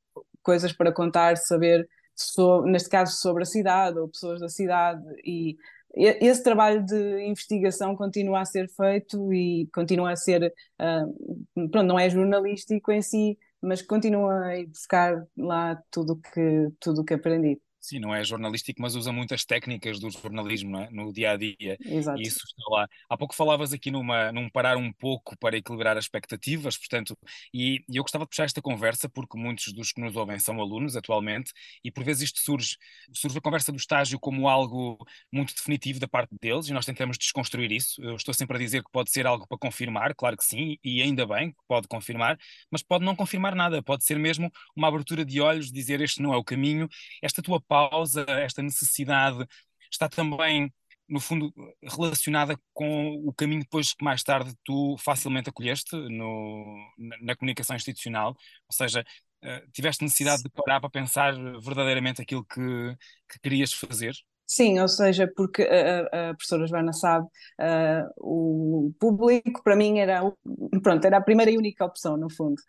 coisas 0.42 0.72
para 0.72 0.92
contar, 0.92 1.36
saber, 1.36 1.88
sobre, 2.14 2.70
neste 2.70 2.88
caso, 2.88 3.16
sobre 3.16 3.42
a 3.42 3.46
cidade 3.46 3.98
ou 3.98 4.08
pessoas 4.08 4.40
da 4.40 4.48
cidade. 4.48 5.02
E 5.24 5.56
esse 5.94 6.42
trabalho 6.42 6.84
de 6.84 7.22
investigação 7.26 7.94
continua 7.94 8.40
a 8.40 8.44
ser 8.44 8.68
feito 8.68 9.32
e 9.32 9.68
continua 9.74 10.12
a 10.12 10.16
ser, 10.16 10.52
uh, 10.80 11.68
pronto, 11.68 11.86
não 11.86 11.98
é 11.98 12.08
jornalístico 12.08 12.90
em 12.90 13.02
si, 13.02 13.38
mas 13.60 13.82
continua 13.82 14.52
a 14.52 14.66
buscar 14.66 15.26
lá 15.36 15.80
tudo 15.90 16.18
que, 16.32 16.72
o 16.86 17.04
que 17.04 17.14
aprendi. 17.14 17.60
Sim, 17.82 17.98
não 17.98 18.14
é 18.14 18.22
jornalístico, 18.22 18.80
mas 18.80 18.94
usa 18.94 19.10
muitas 19.10 19.44
técnicas 19.44 19.98
do 19.98 20.08
jornalismo 20.08 20.78
é? 20.78 20.88
no 20.92 21.12
dia 21.12 21.32
a 21.32 21.36
dia. 21.36 21.76
Exato. 21.84 22.20
E 22.20 22.22
isso 22.22 22.38
está 22.46 22.62
lá. 22.70 22.88
Há 23.08 23.16
pouco 23.16 23.34
falavas 23.34 23.72
aqui 23.72 23.90
numa, 23.90 24.30
num 24.30 24.48
parar 24.48 24.76
um 24.76 24.92
pouco 24.92 25.36
para 25.36 25.56
equilibrar 25.56 25.98
as 25.98 26.04
expectativas, 26.04 26.78
portanto, 26.78 27.18
e, 27.52 27.84
e 27.88 27.96
eu 27.96 28.04
gostava 28.04 28.24
de 28.24 28.28
puxar 28.28 28.44
esta 28.44 28.62
conversa 28.62 29.08
porque 29.08 29.36
muitos 29.36 29.72
dos 29.72 29.90
que 29.90 30.00
nos 30.00 30.14
ouvem 30.14 30.38
são 30.38 30.60
alunos 30.60 30.94
atualmente 30.94 31.52
e 31.82 31.90
por 31.90 32.04
vezes 32.04 32.22
isto 32.22 32.38
surge, 32.40 32.76
surge 33.12 33.36
a 33.36 33.40
conversa 33.40 33.72
do 33.72 33.78
estágio 33.78 34.16
como 34.20 34.48
algo 34.48 34.96
muito 35.32 35.52
definitivo 35.52 35.98
da 35.98 36.06
parte 36.06 36.36
deles 36.40 36.68
e 36.68 36.72
nós 36.72 36.86
tentamos 36.86 37.18
desconstruir 37.18 37.72
isso. 37.72 38.00
Eu 38.00 38.14
estou 38.14 38.32
sempre 38.32 38.58
a 38.58 38.60
dizer 38.60 38.84
que 38.84 38.92
pode 38.92 39.10
ser 39.10 39.26
algo 39.26 39.44
para 39.48 39.58
confirmar, 39.58 40.14
claro 40.14 40.36
que 40.36 40.44
sim, 40.44 40.78
e 40.84 41.02
ainda 41.02 41.26
bem 41.26 41.50
que 41.50 41.58
pode 41.66 41.88
confirmar, 41.88 42.38
mas 42.70 42.80
pode 42.80 43.04
não 43.04 43.16
confirmar 43.16 43.56
nada, 43.56 43.82
pode 43.82 44.04
ser 44.04 44.20
mesmo 44.20 44.52
uma 44.76 44.86
abertura 44.86 45.24
de 45.24 45.40
olhos, 45.40 45.72
dizer 45.72 46.00
este 46.00 46.22
não 46.22 46.32
é 46.32 46.36
o 46.36 46.44
caminho, 46.44 46.88
esta 47.20 47.42
tua 47.42 47.60
pausa, 47.72 48.26
esta 48.28 48.62
necessidade, 48.62 49.46
está 49.90 50.06
também, 50.06 50.70
no 51.08 51.18
fundo, 51.18 51.50
relacionada 51.82 52.54
com 52.74 53.14
o 53.24 53.32
caminho 53.32 53.62
depois 53.62 53.94
que 53.94 54.04
mais 54.04 54.22
tarde 54.22 54.52
tu 54.62 54.96
facilmente 54.98 55.48
acolheste 55.48 55.96
no, 55.96 56.76
na, 56.98 57.16
na 57.22 57.36
comunicação 57.36 57.74
institucional, 57.74 58.36
ou 58.68 58.74
seja, 58.74 59.02
Uh, 59.44 59.58
tiveste 59.72 60.04
necessidade 60.04 60.40
de 60.40 60.48
parar 60.50 60.78
para 60.78 60.88
pensar 60.88 61.34
verdadeiramente 61.34 62.22
aquilo 62.22 62.44
que, 62.44 62.96
que 63.28 63.40
querias 63.42 63.72
fazer? 63.72 64.14
Sim, 64.46 64.78
ou 64.78 64.86
seja, 64.86 65.28
porque 65.36 65.62
a, 65.64 66.30
a 66.30 66.34
professora 66.34 66.64
Joana 66.64 66.92
sabe, 66.92 67.26
uh, 67.58 68.08
o 68.18 68.94
público 69.00 69.60
para 69.64 69.74
mim 69.74 69.98
era, 69.98 70.32
pronto, 70.80 71.04
era 71.04 71.16
a 71.16 71.20
primeira 71.20 71.50
e 71.50 71.58
única 71.58 71.84
opção, 71.84 72.16
no 72.16 72.30
fundo, 72.30 72.60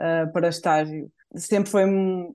uh, 0.00 0.32
para 0.32 0.48
estágio. 0.48 1.12
Sempre 1.36 1.70
foi 1.70 1.84
um, 1.84 2.34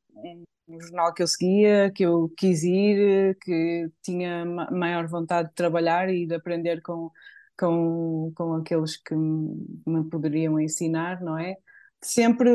jornal 0.68 1.14
que 1.14 1.24
eu 1.24 1.28
seguia, 1.28 1.92
que 1.92 2.04
eu 2.04 2.32
quis 2.38 2.64
ir, 2.64 3.38
que 3.42 3.90
tinha 4.02 4.46
maior 4.72 5.08
vontade 5.08 5.50
de 5.50 5.56
trabalhar 5.56 6.10
e 6.10 6.26
de 6.26 6.36
aprender 6.36 6.82
com, 6.82 7.12
com, 7.58 8.32
com 8.36 8.54
aqueles 8.56 8.98
que 8.98 9.16
me 9.16 10.04
poderiam 10.10 10.60
ensinar, 10.60 11.22
não 11.22 11.38
é? 11.38 11.56
Sempre, 12.02 12.50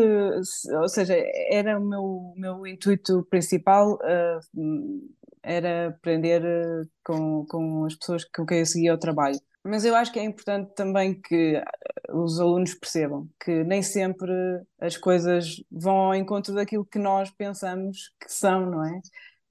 ou 0.81 0.89
seja, 0.89 1.15
era 1.51 1.79
o 1.79 1.85
meu, 1.85 2.35
meu 2.37 2.67
intuito 2.67 3.27
principal. 3.31 3.95
Uh, 3.95 5.13
era 5.43 5.89
aprender 5.89 6.45
eh, 6.45 6.89
com, 7.05 7.45
com 7.47 7.85
as 7.85 7.95
pessoas 7.97 8.25
com 8.25 8.47
quem 8.47 8.61
eu 8.61 8.67
seguia 8.67 8.95
o 8.95 8.99
trabalho. 8.99 9.39
Mas 9.65 9.85
eu 9.85 9.95
acho 9.95 10.13
que 10.13 10.19
é 10.19 10.25
importante 10.25 10.75
também 10.75 11.15
que 11.21 11.57
eh, 11.57 11.65
os 12.13 12.41
alunos 12.41 12.75
percebam 12.75 13.29
que 13.43 13.63
nem 13.65 13.83
sempre 13.83 14.33
as 14.81 14.97
coisas 14.97 15.63
vão 15.71 15.97
ao 15.97 16.15
encontro 16.15 16.55
daquilo 16.55 16.85
que 16.85 16.99
nós 16.99 17.31
pensamos 17.31 18.13
que 18.21 18.33
são, 18.33 18.69
não 18.69 18.85
é? 18.85 19.01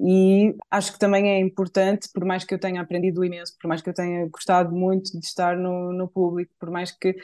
E 0.04 0.56
acho 0.70 0.94
que 0.94 1.00
também 1.00 1.30
é 1.30 1.40
importante, 1.40 2.10
por 2.12 2.26
mais 2.26 2.44
que 2.44 2.54
eu 2.54 2.60
tenha 2.60 2.82
aprendido 2.82 3.24
imenso, 3.24 3.56
por 3.62 3.68
mais 3.68 3.82
que 3.82 3.90
eu 3.90 3.94
tenha 3.94 4.28
gostado 4.28 4.72
muito 4.76 5.12
de 5.18 5.26
estar 5.26 5.56
no, 5.56 5.94
no 5.94 6.08
público, 6.08 6.52
por 6.60 6.72
mais 6.72 6.92
que 6.92 7.16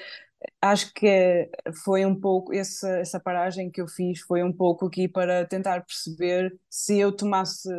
acho 0.61 0.93
que 0.93 1.49
foi 1.83 2.05
um 2.05 2.19
pouco 2.19 2.53
essa, 2.53 2.89
essa 2.99 3.19
paragem 3.19 3.71
que 3.71 3.81
eu 3.81 3.87
fiz 3.87 4.21
foi 4.21 4.43
um 4.43 4.53
pouco 4.53 4.85
aqui 4.87 5.07
para 5.07 5.45
tentar 5.45 5.83
perceber 5.85 6.55
se 6.69 6.99
eu 6.99 7.11
tomasse 7.11 7.69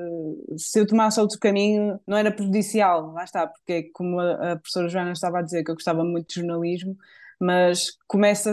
se 0.56 0.80
eu 0.80 0.86
tomasse 0.86 1.20
outro 1.20 1.38
caminho 1.38 2.00
não 2.06 2.16
era 2.16 2.32
prejudicial 2.32 3.12
lá 3.12 3.24
está 3.24 3.46
porque 3.46 3.90
como 3.92 4.18
a, 4.20 4.52
a 4.52 4.56
professora 4.56 4.88
Joana 4.88 5.12
estava 5.12 5.38
a 5.38 5.42
dizer 5.42 5.62
que 5.64 5.70
eu 5.70 5.74
gostava 5.74 6.04
muito 6.04 6.28
de 6.28 6.34
jornalismo 6.36 6.96
mas 7.40 7.96
começa 8.06 8.52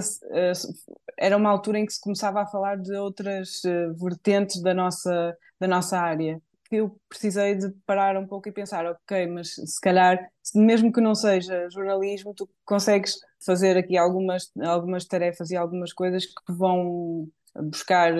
era 1.17 1.37
uma 1.37 1.49
altura 1.49 1.79
em 1.79 1.85
que 1.85 1.93
se 1.93 2.01
começava 2.01 2.41
a 2.41 2.47
falar 2.47 2.77
de 2.77 2.95
outras 2.95 3.63
eh, 3.65 3.87
vertentes 3.99 4.61
da 4.61 4.73
nossa 4.73 5.35
da 5.59 5.67
nossa 5.67 5.99
área 5.99 6.39
que 6.75 6.81
eu 6.81 6.99
precisei 7.07 7.55
de 7.55 7.69
parar 7.85 8.17
um 8.17 8.27
pouco 8.27 8.49
e 8.49 8.51
pensar, 8.51 8.85
ok, 8.85 9.27
mas 9.27 9.53
se 9.55 9.79
calhar, 9.81 10.19
mesmo 10.53 10.91
que 10.91 10.99
não 10.99 11.15
seja 11.15 11.69
jornalismo, 11.69 12.33
tu 12.33 12.49
consegues 12.65 13.17
fazer 13.45 13.77
aqui 13.77 13.97
algumas, 13.97 14.51
algumas 14.61 15.05
tarefas 15.05 15.51
e 15.51 15.55
algumas 15.55 15.93
coisas 15.93 16.25
que 16.25 16.53
vão 16.53 17.27
buscar, 17.55 18.13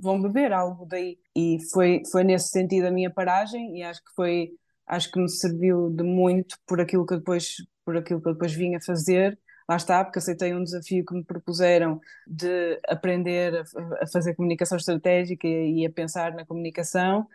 vão 0.00 0.20
beber 0.22 0.52
algo 0.52 0.86
daí. 0.86 1.18
E 1.36 1.58
foi, 1.70 2.02
foi 2.10 2.24
nesse 2.24 2.48
sentido 2.48 2.86
a 2.86 2.90
minha 2.90 3.10
paragem 3.10 3.78
e 3.78 3.82
acho 3.82 4.02
que 4.02 4.14
foi, 4.14 4.52
acho 4.86 5.10
que 5.10 5.20
me 5.20 5.28
serviu 5.28 5.90
de 5.90 6.02
muito 6.02 6.56
por 6.66 6.80
aquilo 6.80 7.04
que 7.04 7.16
depois, 7.16 7.56
por 7.84 7.96
aquilo 7.96 8.22
que 8.22 8.32
depois 8.32 8.54
vim 8.54 8.74
a 8.74 8.80
fazer 8.80 9.38
lá 9.68 9.76
está, 9.76 10.04
porque 10.04 10.18
aceitei 10.18 10.54
um 10.54 10.62
desafio 10.62 11.04
que 11.04 11.14
me 11.14 11.24
propuseram 11.24 12.00
de 12.26 12.80
aprender 12.88 13.56
a, 13.56 14.04
a 14.04 14.06
fazer 14.06 14.34
comunicação 14.34 14.76
estratégica 14.76 15.46
e, 15.46 15.82
e, 15.82 15.86
a 15.86 15.90
pensar 15.90 16.32
na 16.34 16.46
comunicação. 16.46 17.26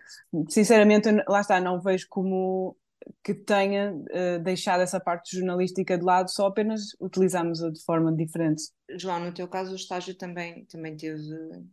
Sinceramente, 0.49 1.09
lá 1.27 1.41
está, 1.41 1.59
não 1.59 1.81
vejo 1.81 2.07
como 2.09 2.75
que 3.23 3.33
tenha 3.33 3.93
uh, 3.93 4.39
deixado 4.43 4.81
essa 4.81 4.99
parte 4.99 5.35
jornalística 5.35 5.97
de 5.97 6.03
lado, 6.03 6.29
só 6.29 6.47
apenas 6.47 6.95
utilizamos-a 6.99 7.71
de 7.71 7.83
forma 7.83 8.15
diferente. 8.15 8.63
João, 8.97 9.19
no 9.19 9.33
teu 9.33 9.47
caso 9.47 9.71
o 9.71 9.75
estágio 9.75 10.15
também, 10.15 10.65
também 10.65 10.95
teve 10.95 11.21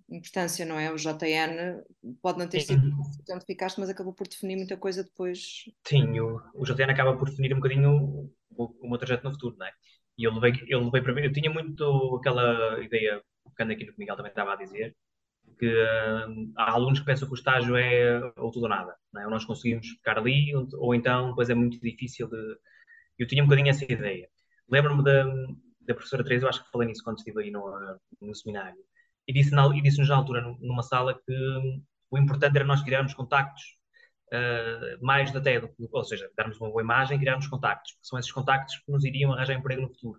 importância, 0.09 0.65
não 0.65 0.79
é? 0.79 0.91
O 0.91 0.97
JN 0.97 1.83
pode 2.23 2.39
não 2.39 2.49
ter 2.49 2.61
sido 2.61 2.91
tanto 3.27 3.45
ficaste, 3.45 3.79
mas 3.79 3.91
acabou 3.91 4.13
por 4.13 4.27
definir 4.27 4.57
muita 4.57 4.77
coisa 4.77 5.05
depois. 5.05 5.65
Sim, 5.87 6.19
o, 6.21 6.41
o 6.55 6.65
JN 6.65 6.91
acaba 6.91 7.17
por 7.17 7.29
definir 7.29 7.53
um 7.53 7.57
bocadinho 7.57 7.91
o, 7.91 8.33
o, 8.57 8.87
o 8.87 8.89
meu 8.89 8.99
trajeto 8.99 9.25
no 9.25 9.33
futuro, 9.33 9.57
não 9.59 9.67
é? 9.67 9.73
E 10.19 10.25
eu 10.25 10.35
levei, 10.35 10.65
eu 10.69 10.85
levei 10.85 11.01
para 11.01 11.15
mim, 11.15 11.23
eu 11.23 11.33
tinha 11.33 11.51
muito 11.51 12.17
aquela 12.17 12.83
ideia, 12.83 13.23
ficando 13.49 13.73
aqui 13.73 13.85
no 13.85 13.93
que 13.93 13.99
o 13.99 14.01
Miguel 14.01 14.17
também 14.17 14.31
estava 14.31 14.53
a 14.53 14.57
dizer, 14.57 14.97
que 15.59 15.67
uh, 15.67 16.53
há 16.57 16.73
alunos 16.73 17.01
que 17.01 17.07
pensam 17.07 17.29
que 17.29 17.35
o 17.35 17.37
estágio 17.37 17.77
é 17.77 18.21
ou 18.37 18.51
tudo 18.51 18.65
ou 18.65 18.69
nada, 18.69 18.97
não 19.13 19.23
é? 19.23 19.25
ou 19.27 19.31
nós 19.31 19.45
conseguimos 19.45 19.87
ficar 19.89 20.19
ali, 20.19 20.55
ou, 20.55 20.69
ou, 20.75 20.95
então 20.95 21.31
depois 21.31 21.51
é 21.51 21.55
muito 21.55 21.81
difícil 21.81 22.29
de. 22.29 22.57
Eu 23.19 23.27
tinha 23.27 23.43
um 23.43 23.47
bocadinho 23.47 23.71
essa 23.71 23.85
ideia. 23.91 24.29
Lembro-me 24.71 25.03
da, 25.05 25.25
da 25.83 25.95
professora 25.95 26.25
Teresa, 26.25 26.45
eu 26.47 26.49
acho 26.49 26.65
que 26.65 26.71
falei 26.71 26.89
nisso 26.89 27.03
quando 27.05 27.19
estive 27.19 27.43
aí 27.43 27.51
no, 27.51 27.65
no 28.21 28.35
seminário, 28.35 28.79
e 29.27 29.33
disse-nos 29.33 29.83
disse 29.83 30.09
na 30.09 30.17
altura, 30.17 30.43
numa 30.61 30.83
sala, 30.83 31.15
que 31.15 31.33
um, 31.33 31.83
o 32.11 32.19
importante 32.19 32.57
era 32.57 32.65
nós 32.65 32.83
criarmos 32.83 33.15
contactos 33.15 33.78
uh, 34.33 35.05
mais 35.05 35.35
até, 35.35 35.61
ou 35.91 36.05
seja, 36.05 36.31
darmos 36.37 36.61
uma 36.61 36.71
boa 36.71 36.83
imagem, 36.83 37.19
criarmos 37.19 37.47
contactos, 37.47 37.93
porque 37.93 38.07
são 38.07 38.19
esses 38.19 38.33
contactos 38.33 38.77
que 38.77 38.93
nos 38.93 39.05
iriam 39.05 39.33
arranjar 39.33 39.55
emprego 39.55 39.83
no 39.83 39.89
futuro. 39.89 40.19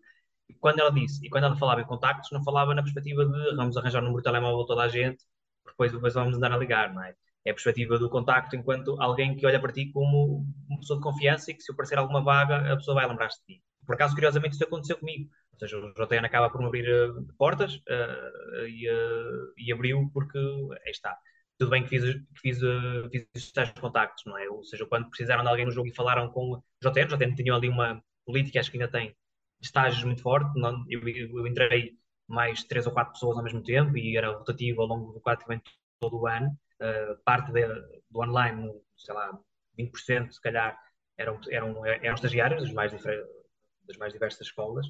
E 0.50 0.54
quando 0.56 0.80
ela 0.80 0.92
disse, 0.92 1.26
e 1.26 1.30
quando 1.30 1.46
ela 1.46 1.56
falava 1.56 1.82
em 1.82 1.86
contactos, 1.86 2.32
não 2.32 2.44
falava 2.44 2.74
na 2.74 2.82
perspectiva 2.82 3.26
de 3.26 3.56
vamos 3.56 3.78
arranjar 3.78 4.00
o 4.00 4.04
número 4.04 4.22
de 4.22 4.24
telemóvel 4.24 4.66
toda 4.66 4.84
a 4.84 4.88
gente, 4.88 5.24
depois, 5.66 5.92
depois 5.92 6.14
vamos 6.14 6.36
andar 6.36 6.52
a 6.52 6.58
ligar, 6.58 6.94
não 6.94 7.04
é? 7.04 7.14
É 7.46 7.52
a 7.52 7.54
perspectiva 7.54 7.98
do 7.98 8.10
contacto 8.10 8.56
enquanto 8.56 9.02
alguém 9.02 9.36
que 9.36 9.46
olha 9.46 9.60
para 9.62 9.72
ti 9.72 9.92
como 9.92 10.46
uma 10.68 10.80
pessoa 10.80 10.98
de 10.98 11.04
confiança 11.04 11.52
e 11.52 11.54
que 11.54 11.62
se 11.62 11.72
aparecer 11.72 11.98
alguma 11.98 12.22
vaga, 12.22 12.74
a 12.74 12.76
pessoa 12.76 12.96
vai 12.96 13.08
lembrar-se 13.08 13.40
de 13.40 13.56
ti. 13.56 13.64
Por 13.86 13.96
acaso, 13.96 14.14
curiosamente, 14.14 14.56
isso 14.56 14.64
aconteceu 14.64 14.98
comigo. 14.98 15.30
Ou 15.54 15.60
seja, 15.60 15.78
o 15.78 15.94
JN 15.94 16.26
acaba 16.26 16.50
por 16.50 16.62
me 16.62 16.68
abrir 16.68 16.88
uh, 16.90 17.26
portas 17.38 17.76
uh, 17.76 18.68
e, 18.68 18.90
uh, 18.90 19.54
e, 19.58 19.74
abriu 19.74 20.10
porque 20.14 20.38
aí 20.38 20.92
está 20.92 21.18
tudo 21.60 21.72
bem 21.72 21.84
que 21.84 21.90
fiz, 21.90 22.04
que 22.16 22.40
fiz, 22.42 22.64
uh, 22.64 23.10
fiz 23.12 23.28
estes 23.36 23.72
contactos, 23.80 24.24
não 24.26 24.38
é? 24.38 24.50
Ou 24.50 24.64
seja, 24.64 24.86
quando 24.86 25.10
precisaram 25.10 25.44
de 25.44 25.50
alguém 25.50 25.66
no 25.66 25.72
jogo 25.72 25.90
e 25.90 25.94
falaram 25.94 26.30
com 26.32 26.54
o 26.54 26.64
JN, 26.82 27.14
o 27.14 27.18
JN 27.18 27.36
tinha 27.36 27.54
ali 27.54 27.68
uma 27.68 28.02
política, 28.26 28.60
acho 28.60 28.72
que 28.72 28.78
ainda 28.78 28.90
tem 28.90 29.14
estágios 29.62 30.04
muito 30.06 30.22
forte, 30.22 30.58
não, 30.58 30.86
eu, 30.90 31.06
eu, 31.08 31.46
entrei 31.46 31.98
mais 32.28 32.64
três 32.64 32.88
ou 32.88 32.94
quatro 32.94 33.14
pessoas 33.14 33.38
ao 33.38 33.44
mesmo 33.44 33.62
tempo 33.62 33.98
e 33.98 34.16
era 34.16 34.32
rotativo 34.32 34.82
ao 34.82 34.88
longo 34.88 35.12
do 35.12 35.20
praticamente 35.20 35.70
todo 36.00 36.22
o 36.22 36.28
ano, 36.28 36.48
uh, 36.82 37.22
parte 37.26 37.52
de, 37.52 37.68
do 38.10 38.22
online, 38.22 38.72
sei 38.98 39.14
lá, 39.14 39.38
20% 39.78 40.32
se 40.32 40.42
calhar 40.42 40.80
eram, 41.18 41.42
eram, 41.50 41.86
eram 41.86 42.16
estagiários 42.16 42.64
das 42.64 42.72
mais, 42.72 42.94
das 42.94 43.98
mais 43.98 44.14
diversas 44.14 44.48
escolas, 44.48 44.88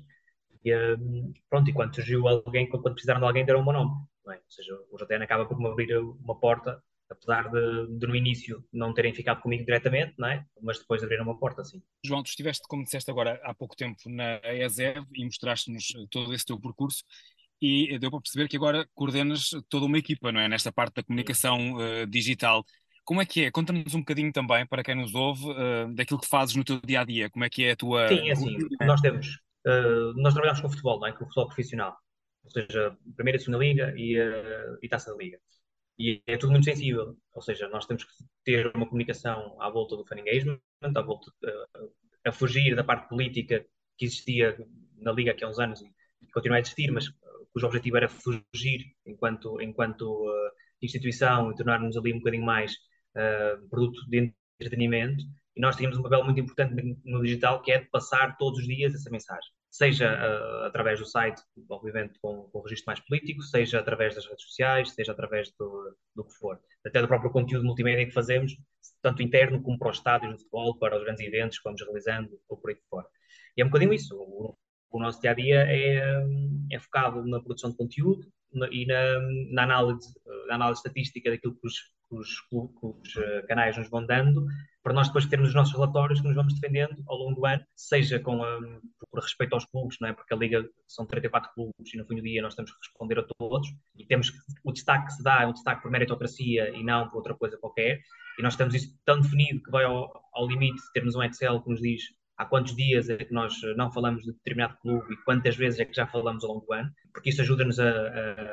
e, 0.64 0.76
um, 0.76 1.34
pronto, 1.50 1.70
e 1.70 1.74
quando 1.74 1.96
surgiu 1.96 2.28
alguém, 2.28 2.70
quando 2.70 2.84
precisaram 2.92 3.22
de 3.22 3.26
alguém, 3.26 3.46
deram 3.46 3.62
o 3.62 3.64
meu 3.64 3.74
nome. 3.74 3.92
É? 4.32 4.38
Ou 4.38 4.52
seja, 4.52 4.78
o 4.92 4.98
JTN 4.98 5.24
acaba 5.24 5.46
por 5.46 5.58
me 5.60 5.68
abrir 5.68 5.98
uma 5.98 6.40
porta, 6.40 6.82
apesar 7.10 7.50
de, 7.50 7.98
de, 7.98 8.08
no 8.08 8.16
início 8.16 8.64
não 8.72 8.94
terem 8.94 9.14
ficado 9.14 9.42
comigo 9.42 9.66
diretamente, 9.66 10.14
não 10.18 10.28
é? 10.28 10.46
mas 10.62 10.80
depois 10.80 11.04
abriram 11.04 11.24
uma 11.24 11.38
porta, 11.38 11.64
sim. 11.64 11.82
João, 12.06 12.22
tu 12.22 12.28
estiveste, 12.28 12.64
como 12.68 12.84
disseste 12.84 13.10
agora, 13.10 13.40
há 13.44 13.54
pouco 13.54 13.76
tempo 13.76 13.98
na 14.08 14.40
ESEV 14.44 15.06
e 15.16 15.26
mostraste-nos 15.26 15.88
todo 16.12 16.34
esse 16.34 16.46
teu 16.46 16.60
percurso 16.60 17.04
e 17.62 17.98
deu 18.00 18.10
para 18.10 18.22
perceber 18.22 18.48
que 18.48 18.56
agora 18.56 18.88
coordenas 18.96 19.50
toda 19.70 19.86
uma 19.86 19.98
equipa, 19.98 20.32
não 20.32 20.40
é? 20.40 20.48
Nesta 20.48 20.72
parte 20.72 20.96
da 20.96 21.04
comunicação 21.04 21.76
uh, 21.76 22.08
digital. 22.08 22.64
Como 23.04 23.22
é 23.22 23.26
que 23.26 23.46
é? 23.46 23.52
Conta-nos 23.52 23.94
um 23.94 24.00
bocadinho 24.00 24.32
também, 24.32 24.66
para 24.66 24.84
quem 24.84 24.96
nos 24.96 25.14
ouve, 25.14 25.46
uh, 25.52 25.94
daquilo 25.94 26.20
que 26.20 26.28
fazes 26.28 26.56
no 26.56 26.64
teu 26.64 26.80
dia 26.80 27.02
a 27.02 27.04
dia. 27.04 27.30
Como 27.30 27.44
é 27.44 27.50
que 27.50 27.66
é 27.66 27.72
a 27.72 27.76
tua. 27.76 28.08
Sim, 28.08 28.30
é 28.30 28.32
assim. 28.32 28.58
Nós 28.82 29.02
temos. 29.02 29.28
Uh, 29.68 30.14
nós 30.16 30.34
trabalhamos 30.34 30.62
com 30.62 30.70
futebol, 30.70 31.00
não 31.00 31.08
é? 31.08 31.12
Com 31.12 31.26
o 31.26 31.28
futebol 31.28 31.48
profissional 31.48 31.98
ou 32.50 32.52
seja, 32.52 32.98
primeira 33.16 33.38
e 33.38 33.40
segunda 33.40 33.64
liga 33.64 33.94
e, 33.96 34.20
uh, 34.20 34.78
e 34.82 34.90
taça 34.90 35.12
da 35.12 35.18
liga. 35.18 35.40
E 35.98 36.22
é 36.26 36.38
tudo 36.38 36.52
muito 36.52 36.66
sensível, 36.66 37.18
ou 37.34 37.42
seja, 37.42 37.68
nós 37.70 37.86
temos 37.86 38.04
que 38.04 38.12
ter 38.44 38.72
uma 38.76 38.88
comunicação 38.88 39.62
à 39.62 39.70
volta 39.70 39.96
do 39.96 40.06
fan 40.06 40.20
engagement, 40.20 40.60
à 40.82 41.02
volta 41.02 41.30
uh, 41.30 41.92
a 42.26 42.32
fugir 42.32 42.76
da 42.76 42.84
parte 42.84 43.08
política 43.08 43.66
que 43.98 44.06
existia 44.06 44.58
na 44.98 45.12
liga 45.12 45.36
há 45.40 45.48
uns 45.48 45.60
anos 45.60 45.82
e 45.82 46.32
continua 46.34 46.58
a 46.58 46.60
existir, 46.60 46.92
mas 46.92 47.10
cujo 47.54 47.66
objetivo 47.68 47.98
era 47.98 48.10
fugir 48.10 48.96
enquanto, 49.06 49.62
enquanto 49.62 50.04
uh, 50.04 50.52
instituição 50.82 51.52
e 51.52 51.56
tornar-nos 51.56 51.98
ali 51.98 52.14
um 52.14 52.20
bocadinho 52.20 52.46
mais 52.46 52.74
produto 53.70 54.00
de 54.08 54.32
entretenimento. 54.60 55.26
E 55.56 55.60
nós 55.60 55.76
tínhamos 55.76 55.98
um 55.98 56.04
papel 56.04 56.24
muito 56.24 56.40
importante 56.40 56.98
no 57.04 57.22
digital 57.22 57.62
que 57.62 57.72
é 57.72 57.80
de 57.80 57.90
passar 57.90 58.38
todos 58.38 58.60
os 58.60 58.68
dias 58.68 58.94
essa 58.94 59.10
mensagem 59.10 59.52
seja 59.70 60.14
uh, 60.14 60.66
através 60.66 61.00
do 61.00 61.06
site, 61.06 61.42
obviamente 61.70 62.20
com, 62.20 62.50
com 62.52 62.60
o 62.60 62.62
registro 62.64 62.88
mais 62.88 63.00
político, 63.00 63.42
seja 63.44 63.80
através 63.80 64.16
das 64.16 64.26
redes 64.26 64.44
sociais, 64.44 64.92
seja 64.92 65.12
através 65.12 65.52
do, 65.58 65.96
do 66.16 66.24
que 66.24 66.34
for. 66.34 66.60
Até 66.86 67.02
do 67.02 67.08
próprio 67.08 67.32
conteúdo 67.32 67.66
multimédia 67.66 68.06
que 68.06 68.12
fazemos, 68.12 68.58
tanto 69.02 69.22
interno 69.22 69.62
como 69.62 69.78
para 69.78 69.92
os 69.92 69.98
estádios 69.98 70.34
de 70.34 70.38
futebol, 70.40 70.78
para 70.78 70.98
os 70.98 71.04
grandes 71.04 71.26
eventos 71.26 71.58
que 71.58 71.64
vamos 71.64 71.82
realizando, 71.82 72.40
ou 72.48 72.58
por 72.58 72.72
aí 72.72 72.78
fora. 72.90 73.08
E 73.56 73.62
é 73.62 73.66
um 73.66 73.68
bocadinho 73.68 73.94
isso. 73.94 74.16
O, 74.16 74.58
o 74.92 75.00
nosso 75.00 75.22
dia 75.22 75.32
a 75.32 75.34
dia 75.34 75.66
é, 75.68 76.24
é 76.72 76.80
focado 76.80 77.26
na 77.26 77.40
produção 77.40 77.70
de 77.70 77.78
conteúdo 77.78 78.28
na, 78.52 78.68
e 78.72 78.86
na, 78.86 79.20
na, 79.52 79.64
análise, 79.64 80.14
na 80.48 80.56
análise 80.56 80.80
estatística 80.80 81.30
daquilo 81.30 81.56
que 81.56 81.68
os, 81.68 81.76
os, 82.10 82.30
os 82.52 83.16
uh, 83.16 83.48
canais 83.48 83.78
nos 83.78 83.90
vão 83.90 84.06
dando, 84.06 84.46
para 84.84 84.94
nós 84.94 85.08
depois 85.08 85.26
termos 85.26 85.50
os 85.50 85.56
nossos 85.56 85.74
relatórios 85.74 86.22
que 86.22 86.28
nos 86.28 86.36
vamos 86.36 86.54
defendendo 86.54 86.96
ao 87.08 87.18
longo 87.18 87.36
do 87.36 87.46
ano, 87.46 87.64
seja 87.76 88.20
com 88.20 88.38
um, 88.38 88.82
por 89.12 89.22
respeito 89.22 89.54
aos 89.54 89.66
clubes, 89.66 89.98
não 90.00 90.10
é? 90.10 90.14
porque 90.14 90.34
a 90.34 90.38
Liga 90.38 90.68
são 90.88 91.06
34 91.06 91.52
clubes 91.54 91.94
e 91.94 91.98
no 91.98 92.06
fim 92.06 92.16
do 92.16 92.22
dia 92.22 92.42
nós 92.42 92.56
temos 92.56 92.72
que 92.72 92.78
responder 92.78 93.20
a 93.20 93.24
todos 93.38 93.68
e 93.96 94.06
temos 94.06 94.30
que, 94.30 94.38
o 94.64 94.72
destaque 94.72 95.08
que 95.08 95.14
se 95.14 95.24
dá 95.24 95.44
é 95.44 95.48
um 95.48 95.54
destaque 95.54 95.82
por 95.82 95.92
meritocracia 95.92 96.70
e 96.70 96.84
não 96.84 97.10
por 97.10 97.18
outra 97.18 97.36
coisa 97.36 97.58
qualquer 97.58 98.02
e 98.38 98.42
nós 98.42 98.56
temos 98.56 98.74
isso 98.74 98.98
tão 99.06 99.20
definido 99.20 99.62
que 99.62 99.72
vai 99.72 99.84
ao, 99.84 100.12
ao 100.34 100.48
limite 100.48 100.78
de 100.78 100.92
termos 100.94 101.16
um 101.16 101.24
Excel 101.24 101.62
que 101.62 101.70
nos 101.70 101.82
diz 101.82 102.04
há 102.40 102.46
quantos 102.46 102.74
dias 102.74 103.10
é 103.10 103.18
que 103.18 103.34
nós 103.34 103.54
não 103.76 103.92
falamos 103.92 104.24
de 104.24 104.32
determinado 104.32 104.78
clube 104.78 105.14
e 105.14 105.18
quantas 105.24 105.58
vezes 105.58 105.78
é 105.80 105.86
que 105.86 105.94
já 105.94 106.08
falamos 106.08 106.42
ao 106.44 106.54
longo 106.54 106.66
do 106.66 106.74
ano, 106.74 106.90
porque 107.12 107.30
isso 107.30 107.42
ajuda-nos 107.42 107.78
a, 107.80 107.90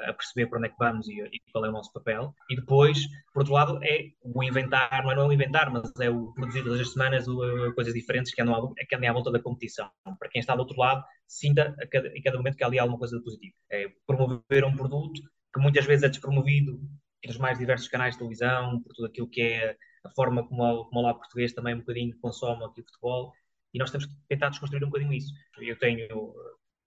a, 0.09 0.13
perceber 0.13 0.49
para 0.49 0.59
onde 0.59 0.67
é 0.67 0.71
que 0.71 0.77
vamos 0.79 1.09
e, 1.09 1.21
e, 1.21 1.41
qual 1.53 1.65
é 1.65 1.69
o 1.69 1.73
nosso 1.73 1.93
papel. 1.93 2.35
E 2.51 2.57
depois, 2.57 2.99
por 3.33 3.41
outro 3.41 3.55
lado, 3.55 3.79
é 3.85 4.09
o 4.23 4.43
inventar, 4.43 5.05
não 5.05 5.13
é, 5.13 5.15
não 5.15 5.23
é 5.23 5.27
o 5.27 5.33
inventar, 5.33 5.71
mas 5.71 5.93
é 6.01 6.11
o 6.11 6.33
produzir 6.33 6.65
todas 6.65 6.81
as 6.81 6.93
semanas 6.93 7.29
o, 7.29 7.73
coisas 7.75 7.95
diferentes 7.95 8.35
que 8.35 8.43
andam, 8.43 8.57
à, 8.57 8.85
que 8.85 8.97
andem 8.97 9.09
à 9.09 9.13
volta 9.13 9.31
da 9.31 9.41
competição. 9.41 9.89
Para 10.19 10.29
quem 10.29 10.41
está 10.41 10.55
do 10.57 10.61
outro 10.61 10.77
lado, 10.77 11.05
sinta 11.29 11.77
a 11.81 11.87
cada, 11.87 12.09
em 12.09 12.21
cada 12.21 12.37
momento 12.37 12.57
que 12.57 12.65
há 12.65 12.67
ali 12.67 12.81
alguma 12.81 12.99
coisa 12.99 13.17
de 13.17 13.23
positivo. 13.23 13.55
É 13.71 13.87
promover 14.05 14.65
um 14.65 14.75
produto 14.75 15.21
que 15.55 15.61
muitas 15.61 15.87
vezes 15.87 16.03
é 16.03 16.09
despromovido 16.09 16.81
nos 17.25 17.39
mais 17.39 17.57
diversos 17.57 17.89
canais 17.89 18.15
de 18.15 18.19
televisão, 18.19 18.83
por 18.83 18.93
tudo 18.93 19.07
aquilo 19.07 19.29
que 19.29 19.43
é 19.43 19.77
a 20.05 20.11
forma 20.11 20.47
como, 20.47 20.87
como 20.87 21.01
o 21.01 21.03
lado 21.05 21.19
português 21.19 21.53
também 21.53 21.75
um 21.75 21.79
bocadinho 21.79 22.17
consome 22.21 22.65
aqui 22.65 22.81
o 22.81 22.85
futebol 22.85 23.33
e 23.77 23.79
nós 23.79 23.91
temos 23.91 24.07
que 24.07 24.15
tentar 24.27 24.49
desconstruir 24.49 24.83
um 24.83 24.89
bocadinho 24.89 25.13
isso. 25.13 25.35
Eu 25.59 25.79
tenho 25.79 26.35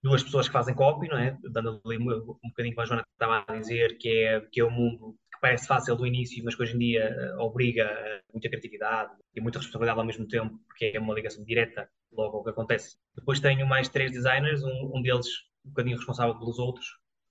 duas 0.02 0.24
pessoas 0.24 0.48
que 0.48 0.52
fazem 0.52 0.74
copy, 0.74 1.06
não 1.06 1.16
é? 1.16 1.38
Dando 1.52 1.80
ali 1.86 1.98
um, 1.98 2.10
um 2.10 2.48
bocadinho 2.48 2.74
para 2.74 2.82
a 2.82 2.86
Joana 2.86 3.04
estava 3.12 3.44
a 3.46 3.56
dizer, 3.56 3.96
que 3.96 4.08
é, 4.08 4.40
que 4.50 4.60
é 4.60 4.64
um 4.64 4.72
mundo 4.72 5.16
que 5.32 5.40
parece 5.40 5.68
fácil 5.68 5.94
do 5.94 6.04
início, 6.04 6.44
mas 6.44 6.56
que 6.56 6.62
hoje 6.62 6.74
em 6.74 6.78
dia 6.80 7.36
uh, 7.36 7.42
obriga 7.42 7.84
a 7.86 8.32
muita 8.32 8.48
criatividade 8.48 9.12
e 9.36 9.40
muita 9.40 9.60
responsabilidade 9.60 10.00
ao 10.00 10.04
mesmo 10.04 10.26
tempo, 10.26 10.58
porque 10.66 10.90
é 10.92 10.98
uma 10.98 11.14
ligação 11.14 11.44
direta 11.44 11.88
logo 12.12 12.38
ao 12.38 12.42
que 12.42 12.50
acontece. 12.50 12.96
Depois 13.14 13.38
tenho 13.38 13.64
mais 13.68 13.88
três 13.88 14.10
designers, 14.10 14.60
um, 14.64 14.90
um 14.92 15.00
deles 15.00 15.28
um 15.64 15.68
bocadinho 15.68 15.96
responsável 15.96 16.36
pelos 16.40 16.58
outros, 16.58 16.86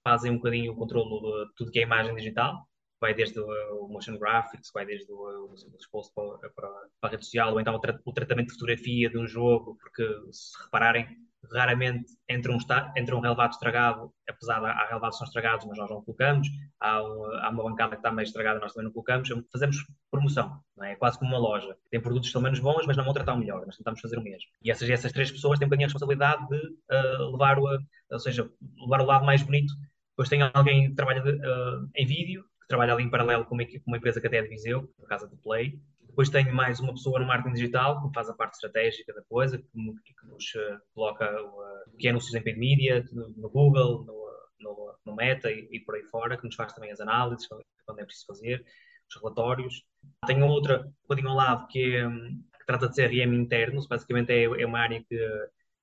fazem 0.08 0.32
um 0.32 0.38
bocadinho 0.38 0.72
o 0.72 0.76
controle 0.78 1.10
de 1.10 1.54
tudo 1.58 1.72
que 1.72 1.80
é 1.80 1.82
imagem 1.82 2.16
digital, 2.16 2.66
vai 3.00 3.14
desde 3.14 3.40
o, 3.40 3.88
motion 3.88 4.18
graphics, 4.18 4.72
vai 4.74 4.86
desde 4.86 5.12
o, 5.12 5.52
o 5.52 5.78
exposto 5.80 6.14
para, 6.14 6.50
para, 6.50 6.70
para, 7.00 7.10
a 7.10 7.12
rede 7.12 7.26
social, 7.26 7.54
ou 7.54 7.60
então 7.60 7.74
o, 7.74 7.80
tra 7.80 8.00
o, 8.04 8.14
tratamento 8.14 8.48
de 8.48 8.54
fotografia 8.54 9.10
de 9.10 9.18
um 9.18 9.28
jogo, 9.28 9.78
porque 9.80 10.04
se 10.32 10.62
repararem, 10.64 11.08
raramente 11.54 12.12
entra 12.28 12.52
um, 12.52 12.58
entra 12.98 13.16
um 13.16 13.22
relevado 13.22 13.52
estragado, 13.52 14.14
apesar 14.28 14.60
de 14.60 14.66
há 14.66 14.88
relevados 14.88 15.16
que 15.16 15.20
são 15.20 15.28
estragados, 15.28 15.66
mas 15.66 15.78
nós 15.78 15.90
não 15.90 16.04
colocamos, 16.04 16.48
há, 16.80 17.02
um, 17.02 17.26
há 17.38 17.50
uma 17.50 17.64
bancada 17.64 17.92
que 17.92 18.00
está 18.00 18.12
meio 18.12 18.26
estragada, 18.26 18.60
nós 18.60 18.74
também 18.74 18.86
não 18.86 18.92
colocamos, 18.92 19.30
fazemos 19.52 19.78
promoção, 20.12 20.60
não 20.76 20.86
é? 20.86 20.92
é 20.92 20.96
quase 20.96 21.18
como 21.18 21.32
uma 21.32 21.40
loja. 21.40 21.78
Tem 21.90 22.02
produtos 22.02 22.32
são 22.32 22.42
menos 22.42 22.60
bons, 22.60 22.86
mas 22.86 22.98
na 22.98 23.08
outra 23.08 23.24
estão 23.24 23.38
melhor, 23.38 23.66
nós 23.66 23.78
tentamos 23.78 24.02
fazer 24.02 24.18
o 24.18 24.24
mesmo. 24.24 24.50
E 24.62 24.70
essas, 24.70 24.90
essas 24.90 25.14
três 25.14 25.32
pessoas 25.32 25.58
têm 25.58 25.66
um 25.66 25.70
bocadinho 25.70 25.86
a 25.86 25.90
responsabilidade 25.90 26.46
de 26.50 26.58
uh, 26.58 27.32
levar, 27.32 27.58
o, 27.58 27.80
ou 28.12 28.20
seja, 28.20 28.50
levar 28.82 29.02
o 29.02 29.06
lado 29.06 29.26
mais 29.26 29.42
bonito. 29.42 29.74
Depois 30.12 30.28
tem 30.28 30.42
alguém 30.54 30.90
que 30.90 30.96
trabalha 30.96 31.22
de, 31.22 31.32
uh, 31.32 31.90
em 31.96 32.06
vídeo, 32.06 32.44
trabalha 32.70 32.94
ali 32.94 33.04
em 33.04 33.10
paralelo 33.10 33.44
com 33.46 33.56
uma, 33.56 33.66
com 33.66 33.82
uma 33.88 33.98
empresa 33.98 34.22
que 34.22 34.28
até 34.28 34.38
é 34.38 34.42
de 34.44 34.48
Viseu, 34.48 34.88
por 34.98 35.08
causa 35.08 35.28
do 35.28 35.36
Play. 35.38 35.82
Depois 36.04 36.30
tenho 36.30 36.54
mais 36.54 36.80
uma 36.80 36.94
pessoa 36.94 37.20
no 37.20 37.26
marketing 37.26 37.56
digital, 37.56 38.02
que 38.02 38.14
faz 38.14 38.30
a 38.30 38.34
parte 38.34 38.54
estratégica 38.54 39.14
da 39.14 39.24
coisa, 39.24 39.58
que, 39.58 39.64
que 39.66 40.28
nos 40.28 40.46
uh, 40.56 40.80
coloca 40.94 41.26
o, 41.42 41.62
uh, 41.62 41.98
que 41.98 42.08
é 42.08 42.12
anúncios 42.12 42.34
em 42.36 42.44
paid 42.44 42.60
media, 42.60 43.04
no, 43.12 43.30
no 43.30 43.50
Google, 43.50 44.06
no, 44.06 44.30
no, 44.60 44.96
no 45.04 45.16
Meta 45.16 45.52
e, 45.52 45.68
e, 45.72 45.80
por 45.80 45.96
aí 45.96 46.04
fora, 46.04 46.38
que 46.38 46.46
nos 46.46 46.56
faz 46.56 46.72
também 46.74 46.92
as 46.92 47.00
análises, 47.00 47.48
quando 47.48 48.00
é 48.00 48.06
preciso 48.06 48.28
fazer, 48.28 48.64
os 49.10 49.22
relatórios. 49.22 49.84
Tenho 50.28 50.46
outra, 50.46 50.82
um 50.82 50.92
bocadinho 51.04 51.30
ao 51.30 51.36
lado, 51.36 51.68
que, 51.68 51.96
é, 51.96 52.08
que 52.08 52.66
trata 52.68 52.88
de 52.88 52.96
CRM 52.96 53.34
internos, 53.34 53.88
basicamente 53.88 54.32
é, 54.32 54.44
é 54.44 54.66
uma 54.66 54.80
área 54.80 55.04
que 55.08 55.16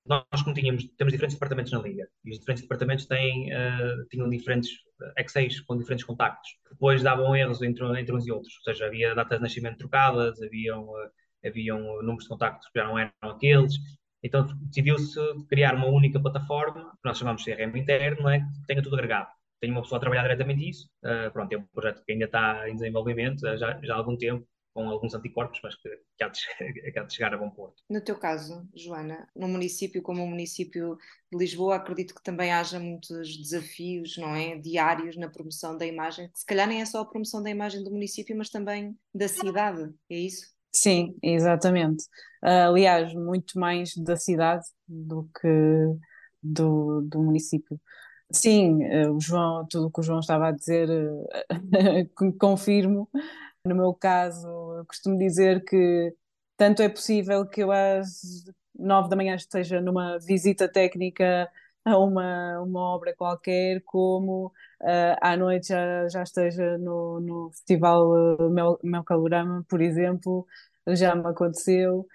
nós, 0.07 0.41
como 0.43 0.55
tínhamos, 0.55 0.87
temos 0.97 1.11
diferentes 1.11 1.35
departamentos 1.35 1.71
na 1.71 1.79
Liga, 1.79 2.07
e 2.23 2.31
os 2.31 2.39
diferentes 2.39 2.63
departamentos 2.63 3.05
têm, 3.05 3.53
uh, 3.53 4.07
tinham 4.09 4.29
diferentes 4.29 4.71
X6 5.19 5.63
com 5.65 5.77
diferentes 5.77 6.05
contactos. 6.05 6.49
Depois 6.71 7.03
davam 7.03 7.35
erros 7.35 7.61
entre, 7.61 7.85
entre 7.99 8.15
uns 8.15 8.25
e 8.25 8.31
outros, 8.31 8.53
ou 8.57 8.63
seja, 8.63 8.85
havia 8.85 9.13
datas 9.13 9.37
de 9.37 9.43
nascimento 9.43 9.77
trocadas, 9.77 10.41
haviam, 10.41 10.83
uh, 10.83 11.09
haviam 11.45 11.79
números 12.01 12.23
de 12.23 12.29
contactos 12.29 12.67
que 12.69 12.79
já 12.79 12.85
não 12.85 12.97
eram 12.97 13.11
aqueles. 13.23 13.73
Então 14.23 14.45
decidiu-se 14.61 15.19
criar 15.47 15.75
uma 15.75 15.87
única 15.87 16.19
plataforma, 16.19 16.91
que 16.91 17.05
nós 17.07 17.17
chamamos 17.17 17.43
de 17.43 17.53
CRM 17.53 17.75
interno, 17.77 18.29
é? 18.29 18.39
que 18.39 18.67
tenha 18.67 18.81
tudo 18.81 18.95
agregado. 18.95 19.29
Tenho 19.59 19.73
uma 19.73 19.81
pessoa 19.81 19.97
a 19.97 20.01
trabalhar 20.01 20.23
diretamente 20.23 20.69
isso. 20.69 20.89
Uh, 21.03 21.31
pronto, 21.31 21.51
é 21.53 21.57
um 21.57 21.65
projeto 21.67 22.03
que 22.03 22.11
ainda 22.11 22.25
está 22.25 22.69
em 22.69 22.75
desenvolvimento 22.75 23.41
já, 23.57 23.79
já 23.81 23.93
há 23.93 23.97
algum 23.97 24.17
tempo 24.17 24.47
com 24.77 24.87
alguns 24.87 25.15
anticorpos, 25.15 25.59
mas 25.63 25.73
que, 25.73 25.89
que, 26.15 26.23
há 26.23 26.27
de, 26.27 26.39
que 26.93 26.99
há 26.99 27.03
de 27.03 27.11
chegar 27.11 27.33
a 27.33 27.37
bom 27.37 27.49
porto. 27.49 27.81
No 27.89 27.99
teu 27.99 28.15
caso, 28.15 28.63
Joana, 28.75 29.27
num 29.35 29.47
município 29.47 30.03
como 30.03 30.23
o 30.23 30.27
município 30.27 30.99
de 31.31 31.37
Lisboa, 31.39 31.77
acredito 31.77 32.13
que 32.13 32.21
também 32.21 32.51
haja 32.51 32.79
muitos 32.79 33.35
desafios, 33.37 34.17
não 34.17 34.35
é? 34.35 34.55
Diários 34.55 35.17
na 35.17 35.29
promoção 35.29 35.75
da 35.75 35.83
imagem, 35.87 36.29
que 36.29 36.37
se 36.37 36.45
calhar 36.45 36.67
nem 36.67 36.81
é 36.81 36.85
só 36.85 37.01
a 37.01 37.05
promoção 37.05 37.41
da 37.41 37.49
imagem 37.49 37.83
do 37.83 37.89
município, 37.89 38.37
mas 38.37 38.51
também 38.51 38.95
da 39.11 39.27
cidade, 39.27 39.91
é 40.11 40.15
isso? 40.15 40.45
Sim, 40.71 41.17
exatamente. 41.23 42.03
Aliás, 42.39 43.11
muito 43.15 43.59
mais 43.59 43.95
da 43.95 44.15
cidade 44.15 44.63
do 44.87 45.27
que 45.41 45.47
do, 46.43 47.01
do 47.01 47.19
município. 47.19 47.81
Sim, 48.29 48.83
uh, 48.83 49.15
o 49.15 49.21
João, 49.21 49.65
tudo 49.69 49.87
o 49.87 49.91
que 49.91 50.01
o 50.01 50.03
João 50.03 50.19
estava 50.19 50.49
a 50.49 50.51
dizer, 50.51 50.89
uh, 50.89 51.29
confirmo. 52.37 53.09
No 53.67 53.75
meu 53.75 53.93
caso, 53.93 54.47
costumo 54.87 55.17
dizer 55.17 55.63
que 55.65 56.13
tanto 56.57 56.81
é 56.81 56.89
possível 56.89 57.45
que 57.47 57.63
eu 57.63 57.71
às 57.71 58.45
nove 58.77 59.09
da 59.09 59.15
manhã 59.15 59.35
esteja 59.35 59.81
numa 59.81 60.17
visita 60.19 60.67
técnica 60.67 61.49
a 61.85 61.97
uma, 61.97 62.59
uma 62.61 62.81
obra 62.81 63.15
qualquer, 63.15 63.81
como 63.85 64.47
uh, 64.81 65.17
à 65.21 65.37
noite 65.37 65.69
já, 65.69 66.07
já 66.09 66.23
esteja 66.23 66.77
no, 66.77 67.19
no 67.21 67.49
Festival 67.51 68.11
uh, 68.39 68.49
Mel, 68.49 68.79
Mel 68.83 69.03
Calorama, 69.03 69.65
por 69.69 69.81
exemplo, 69.81 70.45
já 70.89 71.15
me 71.15 71.25
aconteceu. 71.27 72.05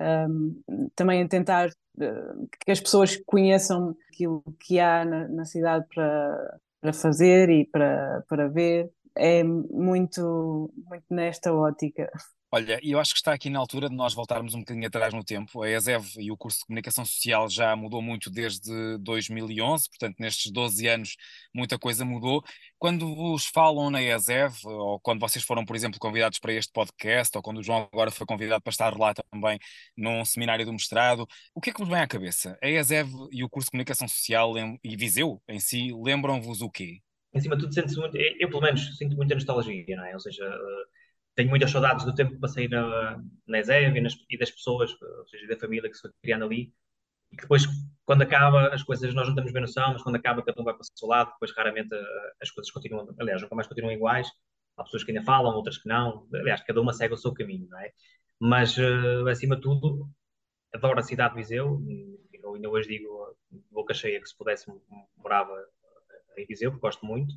Um, 0.00 0.62
também 0.94 1.26
tentar 1.26 1.68
uh, 1.68 2.48
que 2.64 2.70
as 2.70 2.80
pessoas 2.80 3.16
conheçam 3.26 3.96
aquilo 4.12 4.42
que 4.60 4.78
há 4.80 5.04
na, 5.04 5.28
na 5.28 5.44
cidade 5.44 5.84
para, 5.94 6.58
para 6.80 6.92
fazer 6.92 7.50
e 7.50 7.66
para, 7.66 8.24
para 8.28 8.48
ver 8.48 8.90
é 9.18 9.42
muito, 9.44 10.72
muito 10.88 11.04
nesta 11.10 11.52
ótica. 11.52 12.10
Olha, 12.50 12.80
eu 12.82 12.98
acho 12.98 13.12
que 13.12 13.18
está 13.18 13.34
aqui 13.34 13.50
na 13.50 13.58
altura 13.58 13.90
de 13.90 13.94
nós 13.94 14.14
voltarmos 14.14 14.54
um 14.54 14.60
bocadinho 14.60 14.86
atrás 14.86 15.12
no 15.12 15.22
tempo. 15.22 15.62
A 15.62 15.68
ESEV 15.68 16.14
e 16.18 16.32
o 16.32 16.36
curso 16.36 16.60
de 16.60 16.64
Comunicação 16.64 17.04
Social 17.04 17.46
já 17.50 17.76
mudou 17.76 18.00
muito 18.00 18.30
desde 18.30 18.96
2011, 19.00 19.86
portanto, 19.90 20.16
nestes 20.18 20.50
12 20.50 20.86
anos, 20.86 21.16
muita 21.54 21.78
coisa 21.78 22.06
mudou. 22.06 22.42
Quando 22.78 23.14
vos 23.14 23.44
falam 23.44 23.90
na 23.90 24.02
ESEV, 24.02 24.54
ou 24.64 24.98
quando 25.00 25.20
vocês 25.20 25.44
foram, 25.44 25.62
por 25.62 25.76
exemplo, 25.76 26.00
convidados 26.00 26.38
para 26.38 26.54
este 26.54 26.72
podcast, 26.72 27.36
ou 27.36 27.42
quando 27.42 27.58
o 27.58 27.62
João 27.62 27.86
agora 27.92 28.10
foi 28.10 28.26
convidado 28.26 28.62
para 28.62 28.70
estar 28.70 28.96
lá 28.96 29.12
também 29.12 29.58
num 29.94 30.24
seminário 30.24 30.64
do 30.64 30.72
mestrado, 30.72 31.26
o 31.54 31.60
que 31.60 31.68
é 31.68 31.72
que 31.74 31.80
vos 31.80 31.88
vem 31.88 32.00
à 32.00 32.08
cabeça? 32.08 32.58
A 32.62 32.68
ESEV 32.68 33.10
e 33.30 33.44
o 33.44 33.50
curso 33.50 33.66
de 33.66 33.72
Comunicação 33.72 34.08
Social 34.08 34.54
e 34.82 34.96
Viseu 34.96 35.42
em 35.46 35.60
si 35.60 35.92
lembram-vos 35.92 36.62
o 36.62 36.70
quê? 36.70 37.02
Em 37.34 37.40
cima 37.40 37.56
de 37.56 37.62
tudo, 37.62 37.74
sente-se 37.74 37.98
muito, 37.98 38.16
eu 38.16 38.48
pelo 38.48 38.62
menos 38.62 38.96
sinto 38.96 39.16
muita 39.16 39.34
nostalgia, 39.34 39.96
não 39.96 40.04
é? 40.04 40.14
Ou 40.14 40.20
seja, 40.20 40.44
uh, 40.48 40.86
tenho 41.34 41.50
muitas 41.50 41.70
saudades 41.70 42.04
do 42.04 42.14
tempo 42.14 42.32
que 42.32 42.40
passei 42.40 42.68
na, 42.68 43.22
na 43.46 43.58
ESEV 43.60 43.98
e, 43.98 44.34
e 44.34 44.38
das 44.38 44.50
pessoas, 44.50 44.90
ou 45.00 45.28
seja, 45.28 45.46
da 45.46 45.56
família 45.58 45.88
que 45.88 45.94
se 45.94 46.02
foi 46.02 46.10
criando 46.22 46.44
ali. 46.44 46.72
E 47.30 47.36
que 47.36 47.42
depois, 47.42 47.64
quando 48.04 48.22
acaba, 48.22 48.68
as 48.74 48.82
coisas 48.82 49.14
nós 49.14 49.28
não 49.28 49.34
temos 49.34 49.52
bem 49.52 49.62
noção, 49.62 49.92
mas 49.92 50.02
quando 50.02 50.16
acaba, 50.16 50.42
cada 50.42 50.60
um 50.60 50.64
vai 50.64 50.74
para 50.74 50.82
o 50.82 50.84
seu 50.84 51.06
lado, 51.06 51.30
depois 51.32 51.54
raramente 51.56 51.94
uh, 51.94 51.98
as 52.42 52.50
coisas 52.50 52.72
continuam, 52.72 53.14
aliás, 53.20 53.42
nunca 53.42 53.54
mais 53.54 53.68
continuam 53.68 53.92
iguais. 53.92 54.28
Há 54.76 54.84
pessoas 54.84 55.04
que 55.04 55.10
ainda 55.10 55.22
falam, 55.24 55.54
outras 55.54 55.78
que 55.78 55.88
não. 55.88 56.26
Aliás, 56.34 56.62
cada 56.62 56.80
uma 56.80 56.92
segue 56.92 57.14
o 57.14 57.16
seu 57.16 57.32
caminho, 57.34 57.68
não 57.68 57.78
é? 57.78 57.92
Mas, 58.40 58.76
uh, 58.78 59.28
acima 59.28 59.56
de 59.56 59.62
tudo, 59.62 60.08
adoro 60.74 60.98
a 60.98 61.02
cidade 61.02 61.34
de 61.34 61.40
Viseu. 61.40 61.80
Eu 62.32 62.54
ainda 62.54 62.68
hoje 62.68 62.88
digo, 62.88 63.36
boca 63.70 63.94
cheia, 63.94 64.20
que 64.20 64.28
se 64.28 64.36
pudesse 64.36 64.66
morava 65.16 65.54
Viseu, 66.46 66.70
porque 66.70 66.86
gosto 66.86 67.04
muito. 67.06 67.32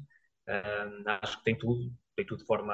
Uh, 0.47 1.03
acho 1.21 1.37
que 1.37 1.43
tem 1.43 1.57
tudo, 1.57 1.91
tem 2.15 2.25
tudo 2.25 2.39
de 2.39 2.45
forma 2.45 2.73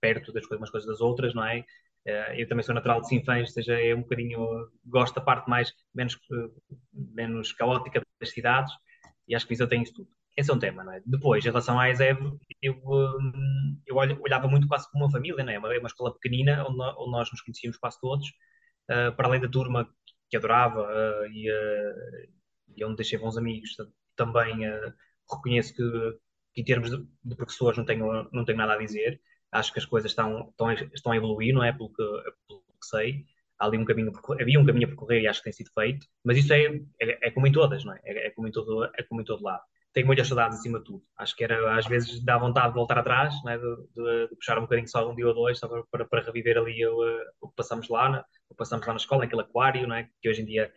perto 0.00 0.32
das 0.32 0.46
coisas, 0.46 0.60
umas 0.60 0.70
coisas 0.70 0.88
das 0.88 1.00
outras, 1.00 1.34
não 1.34 1.44
é? 1.44 1.60
Uh, 2.06 2.34
eu 2.36 2.48
também 2.48 2.62
sou 2.62 2.74
natural 2.74 3.00
de 3.00 3.08
Sinfãs, 3.08 3.48
ou 3.48 3.54
seja, 3.54 3.80
é 3.80 3.94
um 3.94 4.02
bocadinho, 4.02 4.70
gosto 4.84 5.14
da 5.14 5.20
parte 5.20 5.48
mais, 5.48 5.72
menos, 5.94 6.18
menos 6.92 7.52
caótica 7.52 8.02
das 8.20 8.30
cidades, 8.30 8.72
e 9.28 9.34
acho 9.34 9.46
que 9.46 9.54
Viseu 9.54 9.68
tem 9.68 9.82
isso 9.82 9.94
tudo. 9.94 10.08
Esse 10.36 10.50
é 10.50 10.54
um 10.54 10.58
tema, 10.58 10.82
não 10.82 10.92
é? 10.92 11.00
Depois, 11.06 11.44
em 11.44 11.48
relação 11.48 11.78
à 11.78 11.88
ESEV, 11.90 12.18
eu, 12.60 12.82
eu 13.86 13.96
olhava 13.96 14.48
muito 14.48 14.66
quase 14.66 14.90
como 14.90 15.04
uma 15.04 15.10
família, 15.10 15.44
não 15.44 15.52
é? 15.52 15.58
Uma, 15.58 15.68
uma 15.78 15.86
escola 15.86 16.12
pequenina, 16.12 16.64
onde 16.68 16.76
onde 16.98 17.10
nós 17.12 17.30
nos 17.30 17.40
conhecíamos 17.40 17.78
quase 17.78 18.00
todos, 18.00 18.28
uh, 18.90 19.14
para 19.16 19.28
além 19.28 19.40
da 19.40 19.48
turma 19.48 19.88
que 20.28 20.36
adorava 20.36 20.82
uh, 20.82 21.26
e, 21.32 21.50
uh, 21.50 22.28
e 22.76 22.84
onde 22.84 22.96
deixei 22.96 23.18
bons 23.18 23.36
amigos, 23.36 23.76
também 24.16 24.66
reconheço 25.30 25.74
que, 25.74 25.82
que, 26.54 26.60
em 26.60 26.64
termos 26.64 26.90
de, 26.90 27.06
de, 27.24 27.36
professores 27.36 27.78
não 27.78 27.84
tenho, 27.84 28.28
não 28.32 28.44
tenho 28.44 28.58
nada 28.58 28.74
a 28.74 28.78
dizer. 28.78 29.20
acho 29.52 29.72
que 29.72 29.78
as 29.78 29.86
coisas 29.86 30.10
estão, 30.10 30.48
estão, 30.50 30.72
estão 30.72 31.12
a 31.12 31.16
evoluir, 31.16 31.54
não 31.54 31.64
é? 31.64 31.72
Pelo 31.72 31.88
que, 31.88 32.04
pelo 32.48 32.60
que 32.60 32.86
sei. 32.86 33.24
Há 33.58 33.66
ali 33.66 33.78
um 33.78 33.84
caminho, 33.84 34.12
havia 34.40 34.60
um 34.60 34.66
caminho 34.66 34.86
a 34.86 34.88
percorrer 34.88 35.22
e 35.22 35.28
acho 35.28 35.40
que 35.40 35.44
tem 35.44 35.52
sido 35.52 35.70
feito, 35.72 36.06
mas 36.24 36.36
isso 36.36 36.52
é, 36.52 36.64
é, 37.00 37.28
é 37.28 37.30
como 37.30 37.46
em 37.46 37.52
todas, 37.52 37.84
não 37.84 37.94
é? 37.94 38.00
É, 38.04 38.26
é, 38.26 38.30
como 38.30 38.48
em 38.48 38.50
todo, 38.50 38.84
é 38.96 39.02
como 39.04 39.20
em 39.20 39.24
todo 39.24 39.44
lado. 39.44 39.62
Tenho 39.92 40.08
muitas 40.08 40.26
saudades 40.26 40.58
acima 40.58 40.80
de 40.80 40.86
tudo. 40.86 41.04
Acho 41.16 41.36
que 41.36 41.44
era, 41.44 41.78
às 41.78 41.86
vezes, 41.86 42.22
dá 42.24 42.36
vontade 42.36 42.68
de 42.68 42.74
voltar 42.74 42.98
atrás, 42.98 43.32
é? 43.46 43.56
de, 43.56 43.76
de, 43.94 44.28
de, 44.28 44.36
puxar 44.36 44.58
um 44.58 44.62
bocadinho 44.62 44.88
só 44.88 45.08
um 45.08 45.14
dia 45.14 45.28
ou 45.28 45.34
dois, 45.34 45.56
só 45.56 45.68
para, 45.68 45.84
para, 45.84 46.04
para 46.04 46.22
reviver 46.22 46.58
ali 46.58 46.84
o, 46.84 46.98
o, 47.40 47.48
que 47.48 47.54
passamos 47.54 47.88
lá, 47.88 48.10
né? 48.10 48.24
o 48.48 48.54
que 48.54 48.58
passamos 48.58 48.84
lá 48.84 48.92
na 48.92 48.96
escola, 48.96 49.22
naquele 49.22 49.42
aquário, 49.42 49.86
não 49.86 49.94
é? 49.94 50.08
que 50.20 50.28
hoje 50.28 50.42
em 50.42 50.46
dia 50.46 50.72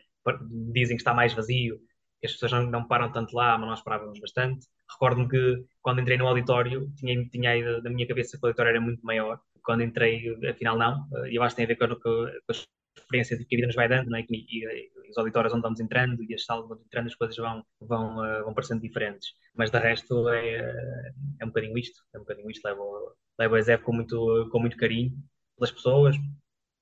dizem 0.72 0.96
que 0.96 1.02
está 1.02 1.16
mais 1.16 1.34
vazio, 1.34 1.80
as 2.24 2.32
pessoas 2.32 2.52
não, 2.52 2.64
não 2.70 2.88
param 2.88 3.12
tanto 3.12 3.36
lá, 3.36 3.58
mas 3.58 3.70
nós 3.70 3.84
parávamos 3.84 4.20
bastante. 4.20 4.66
Recordo-me 4.92 5.30
que 5.30 5.66
quando 5.82 6.02
entrei 6.02 6.18
no 6.18 6.28
auditório, 6.28 6.92
tinha, 6.96 7.24
tinha 7.30 7.52
aí 7.52 7.82
da 7.82 7.90
minha 7.90 8.08
cabeça 8.08 8.38
que 8.38 8.44
o 8.44 8.48
auditório 8.48 8.70
era 8.70 8.82
muito 8.82 9.06
maior. 9.06 9.40
Quando 9.64 9.84
entrei, 9.84 10.24
afinal, 10.50 10.78
não. 10.78 11.06
E 11.30 11.36
eu 11.36 11.44
acho 11.44 11.56
que 11.56 11.58
tem 11.58 11.66
a 11.66 11.68
ver 11.68 11.76
com, 11.76 11.88
com, 11.96 12.02
com 12.02 12.52
a 12.52 13.00
experiência 13.00 13.38
que 13.38 13.56
a 13.56 13.58
vida 13.58 13.68
nos 13.68 13.76
vai 13.76 13.88
dando, 13.88 14.10
não 14.10 14.18
é? 14.18 14.22
e, 14.22 14.46
e, 14.50 14.66
e, 14.66 15.10
os 15.10 15.18
auditórios 15.18 15.54
onde 15.54 15.62
vamos 15.62 15.80
entrando 15.80 16.24
e 16.24 16.34
as 16.34 16.44
salas 16.44 16.64
onde 16.64 16.70
vamos 16.70 16.86
entrando, 16.86 17.08
as 17.08 17.16
coisas 17.16 17.38
vão, 17.38 17.64
vão, 17.82 18.18
uh, 18.18 18.44
vão 18.44 18.54
parecendo 18.54 18.82
diferentes. 18.82 19.30
Mas 19.56 19.70
de 19.70 19.78
resto, 19.78 20.28
é, 20.30 21.14
é 21.40 21.46
um 21.46 21.50
bocadinho 21.50 21.78
isto. 21.78 22.02
É 22.14 22.18
um 22.18 22.22
bocadinho 22.22 22.50
isto. 22.50 22.66
Levo, 22.66 23.16
levo 23.40 23.56
a 23.56 23.78
com 23.78 23.94
muito, 23.94 24.50
com 24.52 24.60
muito 24.60 24.78
carinho 24.78 25.12
pelas 25.58 25.72
pessoas, 25.72 26.16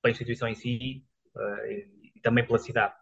pela 0.02 0.12
instituição 0.12 0.48
em 0.48 0.54
si 0.54 1.04
uh, 1.34 1.66
e, 1.66 2.12
e 2.16 2.20
também 2.20 2.46
pela 2.46 2.58
cidade. 2.58 2.94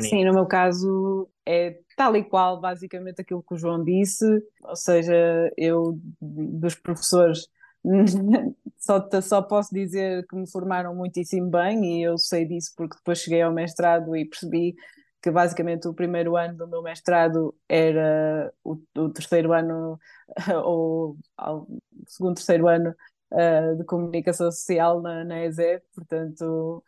Sim, 0.00 0.24
no 0.24 0.34
meu 0.34 0.46
caso 0.46 1.28
é 1.46 1.78
tal 1.96 2.14
e 2.16 2.24
qual 2.24 2.60
basicamente 2.60 3.20
aquilo 3.20 3.42
que 3.42 3.54
o 3.54 3.56
João 3.56 3.82
disse, 3.82 4.24
ou 4.62 4.76
seja, 4.76 5.50
eu 5.56 5.98
dos 6.20 6.74
professores 6.74 7.48
só, 8.78 9.08
só 9.22 9.42
posso 9.42 9.72
dizer 9.72 10.26
que 10.26 10.36
me 10.36 10.50
formaram 10.50 10.94
muitíssimo 10.94 11.50
bem 11.50 11.98
e 11.98 12.02
eu 12.02 12.18
sei 12.18 12.44
disso 12.44 12.72
porque 12.76 12.96
depois 12.96 13.18
cheguei 13.18 13.42
ao 13.42 13.52
mestrado 13.52 14.16
e 14.16 14.24
percebi 14.24 14.74
que 15.22 15.30
basicamente 15.30 15.88
o 15.88 15.94
primeiro 15.94 16.36
ano 16.36 16.56
do 16.56 16.68
meu 16.68 16.82
mestrado 16.82 17.54
era 17.68 18.52
o, 18.62 18.76
o 18.96 19.08
terceiro 19.10 19.52
ano 19.52 19.98
ou 20.64 21.16
o 21.38 21.66
segundo, 22.06 22.34
terceiro 22.36 22.68
ano 22.68 22.94
uh, 23.32 23.76
de 23.76 23.84
comunicação 23.84 24.50
social 24.50 25.00
na, 25.00 25.24
na 25.24 25.44
ESEP, 25.44 25.84
portanto 25.94 26.82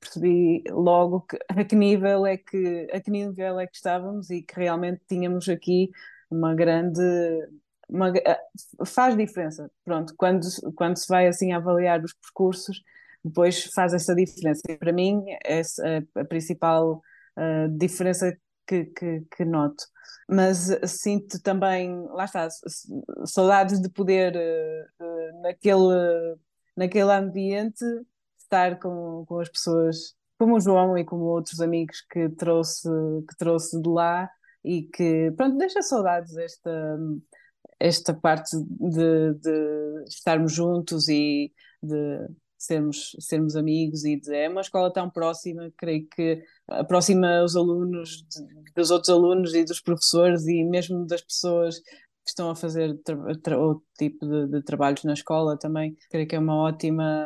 percebi 0.00 0.62
logo 0.70 1.22
que, 1.22 1.38
a 1.48 1.64
que 1.64 1.76
nível 1.76 2.26
é 2.26 2.36
que 2.36 2.88
a 2.92 3.00
que 3.00 3.10
nível 3.10 3.58
é 3.60 3.66
que 3.66 3.76
estávamos 3.76 4.30
e 4.30 4.42
que 4.42 4.54
realmente 4.56 5.02
tínhamos 5.08 5.48
aqui 5.48 5.90
uma 6.30 6.54
grande 6.54 7.02
uma, 7.88 8.12
faz 8.84 9.16
diferença. 9.16 9.70
Pronto 9.84 10.14
quando 10.16 10.46
quando 10.74 10.96
se 10.96 11.08
vai 11.08 11.26
assim 11.26 11.52
avaliar 11.52 12.02
os 12.04 12.12
percursos 12.14 12.82
depois 13.26 13.64
faz 13.74 13.92
essa 13.92 14.14
diferença. 14.14 14.62
E 14.68 14.76
para 14.76 14.92
mim 14.92 15.24
é 15.44 15.60
a, 15.60 16.20
a 16.20 16.24
principal 16.24 17.02
uh, 17.36 17.68
diferença 17.76 18.36
que, 18.66 18.84
que, 18.86 19.22
que, 19.36 19.44
noto. 19.44 19.84
Mas 20.28 20.68
sinto 20.86 21.40
também 21.42 22.06
lá 22.10 22.24
está 22.24 22.48
saudades 23.24 23.80
de 23.80 23.88
poder 23.90 24.34
uh, 24.36 25.42
naquele 25.42 26.36
naquele 26.76 27.10
ambiente 27.10 27.84
estar 28.46 28.78
com, 28.78 29.24
com 29.26 29.40
as 29.40 29.48
pessoas 29.48 30.14
como 30.38 30.56
o 30.56 30.60
João 30.60 30.96
e 30.96 31.04
como 31.04 31.24
outros 31.24 31.60
amigos 31.60 32.02
que 32.10 32.28
trouxe, 32.30 32.88
que 33.28 33.36
trouxe 33.38 33.80
de 33.80 33.88
lá 33.88 34.28
e 34.64 34.82
que, 34.82 35.32
pronto, 35.36 35.56
deixa 35.56 35.80
saudades 35.82 36.36
esta, 36.36 36.98
esta 37.80 38.14
parte 38.14 38.56
de, 38.56 39.34
de 39.34 40.04
estarmos 40.08 40.52
juntos 40.52 41.08
e 41.08 41.52
de 41.82 42.28
sermos, 42.58 43.16
sermos 43.20 43.56
amigos 43.56 44.04
e 44.04 44.18
de, 44.18 44.34
é 44.34 44.48
uma 44.48 44.60
escola 44.60 44.92
tão 44.92 45.08
próxima, 45.10 45.70
creio 45.76 46.06
que 46.08 46.42
aproxima 46.68 47.42
os 47.44 47.56
alunos 47.56 48.26
de, 48.28 48.72
dos 48.74 48.90
outros 48.90 49.10
alunos 49.10 49.54
e 49.54 49.64
dos 49.64 49.80
professores 49.80 50.46
e 50.46 50.64
mesmo 50.64 51.06
das 51.06 51.22
pessoas 51.22 51.78
que 51.78 52.30
estão 52.30 52.50
a 52.50 52.56
fazer 52.56 52.98
outro 53.56 53.84
tipo 53.96 54.26
de, 54.26 54.48
de 54.48 54.62
trabalhos 54.62 55.04
na 55.04 55.12
escola 55.12 55.56
também, 55.56 55.96
creio 56.10 56.26
que 56.26 56.34
é 56.34 56.38
uma 56.38 56.56
ótima 56.56 57.24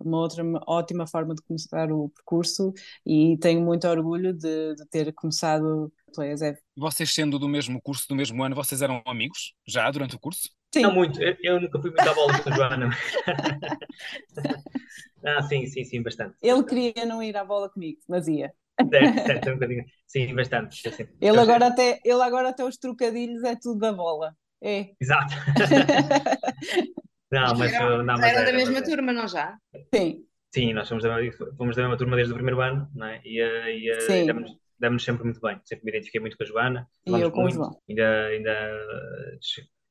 uma 0.00 0.18
outra 0.18 0.42
ótima 0.66 1.06
forma 1.06 1.34
de 1.34 1.42
começar 1.42 1.92
o 1.92 2.08
percurso 2.08 2.72
e 3.06 3.36
tenho 3.38 3.60
muito 3.60 3.86
orgulho 3.86 4.32
de, 4.32 4.74
de 4.74 4.86
ter 4.90 5.12
começado 5.12 5.92
pela 6.14 6.26
ESEV. 6.28 6.58
Vocês 6.76 7.12
sendo 7.12 7.38
do 7.38 7.48
mesmo 7.48 7.80
curso, 7.80 8.08
do 8.08 8.16
mesmo 8.16 8.42
ano, 8.42 8.54
vocês 8.54 8.82
eram 8.82 9.02
amigos 9.06 9.54
já 9.66 9.90
durante 9.90 10.16
o 10.16 10.18
curso? 10.18 10.50
Sim. 10.72 10.82
Não 10.82 10.94
muito, 10.94 11.20
eu, 11.20 11.36
eu 11.42 11.60
nunca 11.60 11.80
fui 11.80 11.90
muito 11.90 12.08
à 12.08 12.14
bola 12.14 12.42
com 12.42 12.48
a 12.48 12.52
Joana. 12.52 12.90
ah, 15.24 15.42
sim, 15.42 15.66
sim, 15.66 15.84
sim, 15.84 16.02
bastante. 16.02 16.36
Ele 16.40 16.62
queria 16.62 17.04
não 17.04 17.22
ir 17.22 17.36
à 17.36 17.44
bola 17.44 17.68
comigo, 17.68 17.98
mas 18.08 18.28
ia. 18.28 18.52
Certo, 18.88 19.26
certo, 19.26 19.50
um 19.50 19.54
bocadinho. 19.54 19.84
Sim, 20.06 20.34
bastante. 20.34 20.88
Assim. 20.88 21.06
Ele, 21.20 21.38
agora 21.38 21.66
até, 21.66 22.00
ele 22.04 22.22
agora 22.22 22.50
até 22.50 22.64
os 22.64 22.76
trocadilhos 22.76 23.42
é 23.42 23.56
tudo 23.56 23.80
da 23.80 23.92
bola. 23.92 24.34
É. 24.62 24.90
Exato. 25.00 25.34
Não, 27.30 27.54
mas, 27.56 27.72
eram, 27.72 28.02
não, 28.02 28.14
mas 28.14 28.32
eram 28.32 28.44
da 28.44 28.52
mesma 28.52 28.82
turma, 28.82 29.12
não 29.12 29.28
já? 29.28 29.56
Sim. 29.94 30.24
Sim, 30.52 30.72
nós 30.72 30.88
fomos 30.88 31.04
da, 31.04 31.16
fomos 31.56 31.76
da 31.76 31.82
mesma 31.82 31.96
turma 31.96 32.16
desde 32.16 32.32
o 32.32 32.36
primeiro 32.36 32.60
ano, 32.60 32.88
não 32.94 33.06
é? 33.06 33.20
E, 33.24 33.40
eh, 33.40 33.78
e, 33.78 33.90
eh, 33.90 34.00
Sim. 34.00 34.26
demos, 34.26 34.50
demos 34.80 35.04
sempre 35.04 35.24
muito 35.24 35.40
bem. 35.40 35.60
Sempre 35.64 35.84
me 35.84 35.90
identifiquei 35.92 36.20
muito 36.20 36.36
com 36.36 36.42
a 36.42 36.46
Joana. 36.46 36.88
E 37.06 37.12
eu 37.12 37.30
com 37.30 37.42
muito. 37.42 37.52
o 37.52 37.56
João. 37.56 37.80
Ainda, 37.88 38.26
ainda 38.26 38.80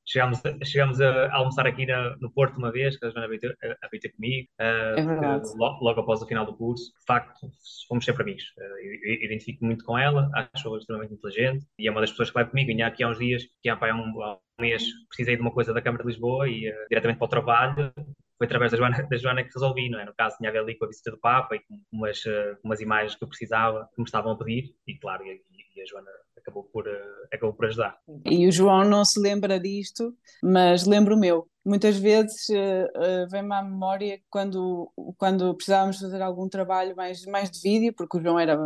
chegámos, 0.06 0.42
chegámos 0.66 1.00
a 1.00 1.34
almoçar 1.34 1.66
aqui 1.66 1.86
na, 1.86 2.18
no 2.18 2.30
Porto 2.32 2.58
uma 2.58 2.72
vez, 2.72 2.98
que 2.98 3.06
a 3.06 3.10
Joana 3.10 3.28
veio 3.28 3.40
ter, 3.40 3.56
veio 3.62 4.14
comigo, 4.16 4.50
uh, 4.60 5.00
é 5.00 5.06
verdade. 5.06 5.48
Logo, 5.56 5.84
logo, 5.84 6.02
após 6.02 6.22
o 6.22 6.28
final 6.28 6.46
do 6.46 6.58
curso. 6.58 6.92
De 7.00 7.06
facto, 7.06 7.50
fomos 7.88 8.04
sempre 8.04 8.24
amigos. 8.24 8.44
Uh, 8.58 9.24
identifico 9.24 9.64
muito 9.64 9.86
com 9.86 9.98
ela, 9.98 10.30
acho-a 10.34 10.78
extremamente 10.78 11.14
inteligente 11.14 11.66
e 11.78 11.88
é 11.88 11.92
uma 11.92 12.02
das 12.02 12.10
pessoas 12.10 12.30
que 12.30 12.34
vai 12.34 12.50
comigo. 12.50 12.68
Vinha 12.68 12.88
aqui 12.88 13.04
há 13.04 13.08
uns 13.08 13.20
dias, 13.20 13.44
que 13.62 13.72
um, 13.72 13.76
há 13.76 13.94
um 13.94 14.40
mês, 14.60 14.84
precisei 15.08 15.36
de 15.36 15.42
uma 15.42 15.52
coisa 15.52 15.74
da 15.74 15.82
Câmara 15.82 16.04
de 16.04 16.10
Lisboa 16.10 16.48
e 16.48 16.70
uh, 16.70 16.88
diretamente 16.90 17.20
para 17.20 17.26
o 17.26 17.30
trabalho. 17.30 17.94
Foi 18.38 18.46
através 18.46 18.72
da 18.72 18.78
Joana, 18.78 19.04
da 19.10 19.18
Joana 19.18 19.44
que 19.44 19.54
resolvi, 19.54 19.90
não 19.90 20.00
é? 20.00 20.06
No 20.06 20.14
caso, 20.14 20.38
tinha 20.38 20.50
a 20.50 20.54
ver 20.54 20.60
ali 20.60 20.78
com 20.78 20.86
a 20.86 20.88
visita 20.88 21.12
do 21.12 21.18
Papa 21.18 21.56
e 21.56 21.60
com 21.60 21.80
umas, 21.92 22.24
umas 22.64 22.80
imagens 22.82 23.16
que 23.16 23.24
eu 23.24 23.28
precisava, 23.28 23.90
que 23.94 24.02
me 24.02 24.06
estavam 24.06 24.32
a 24.32 24.38
pedir, 24.38 24.74
e 24.88 24.98
claro, 24.98 25.26
e, 25.26 25.42
e 25.76 25.82
a 25.82 25.86
Joana 25.86 26.10
acabou 26.50 26.64
por, 26.64 26.88
uh, 26.88 27.26
acabou 27.32 27.54
por 27.54 27.66
ajudar. 27.66 27.98
E 28.26 28.48
o 28.48 28.52
João 28.52 28.84
não 28.84 29.06
se 29.06 29.20
lembra 29.20 29.60
disto, 29.60 30.16
mas 30.44 30.86
lembro 30.86 31.16
o 31.16 31.20
meu. 31.20 31.48
Muitas 31.64 31.98
vezes 31.98 32.50
uh, 32.50 33.24
uh, 33.24 33.30
vem-me 33.30 33.54
à 33.54 33.62
memória 33.62 34.20
quando, 34.30 34.92
quando 35.18 35.54
precisávamos 35.56 36.00
fazer 36.00 36.22
algum 36.22 36.50
trabalho 36.50 36.96
mais, 36.96 37.26
mais 37.26 37.52
de 37.52 37.62
vídeo, 37.62 37.94
porque 37.96 38.18
o 38.18 38.22
João 38.22 38.40
era 38.40 38.58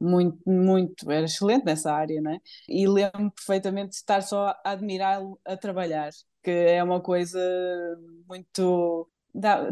muito, 0.00 0.38
muito, 0.46 1.10
era 1.10 1.24
excelente 1.24 1.64
nessa 1.64 1.92
área, 1.92 2.20
né? 2.20 2.38
E 2.68 2.86
lembro 2.86 3.30
perfeitamente 3.30 3.90
de 3.90 3.96
estar 3.96 4.22
só 4.22 4.48
a 4.64 4.72
admirá-lo 4.72 5.40
a 5.44 5.56
trabalhar, 5.56 6.10
que 6.42 6.50
é 6.50 6.82
uma 6.82 7.00
coisa 7.00 7.40
muito 8.28 9.08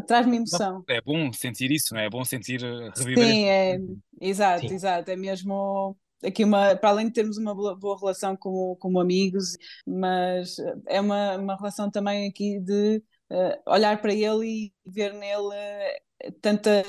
traz-me 0.05 0.37
emoção. 0.37 0.83
É 0.87 1.01
bom 1.01 1.31
sentir 1.33 1.71
isso, 1.71 1.93
não 1.93 2.01
é? 2.01 2.05
É 2.05 2.09
bom 2.09 2.23
sentir 2.23 2.61
reviver. 2.95 3.27
Sim, 3.27 3.45
é, 3.45 3.79
exato, 4.21 4.67
Sim. 4.67 4.75
exato. 4.75 5.11
É 5.11 5.15
mesmo 5.15 5.97
aqui 6.23 6.43
uma, 6.43 6.75
para 6.75 6.89
além 6.89 7.07
de 7.07 7.13
termos 7.13 7.37
uma 7.37 7.53
boa 7.53 7.97
relação 7.99 8.35
como, 8.35 8.75
como 8.77 8.99
amigos, 8.99 9.57
mas 9.85 10.57
é 10.87 11.01
uma, 11.01 11.37
uma 11.37 11.55
relação 11.55 11.89
também 11.89 12.27
aqui 12.27 12.59
de 12.59 13.01
uh, 13.31 13.71
olhar 13.71 14.01
para 14.01 14.13
ele 14.13 14.45
e 14.47 14.73
ver 14.85 15.13
nele 15.13 15.47
uh, 15.47 16.04
tanta, 16.41 16.83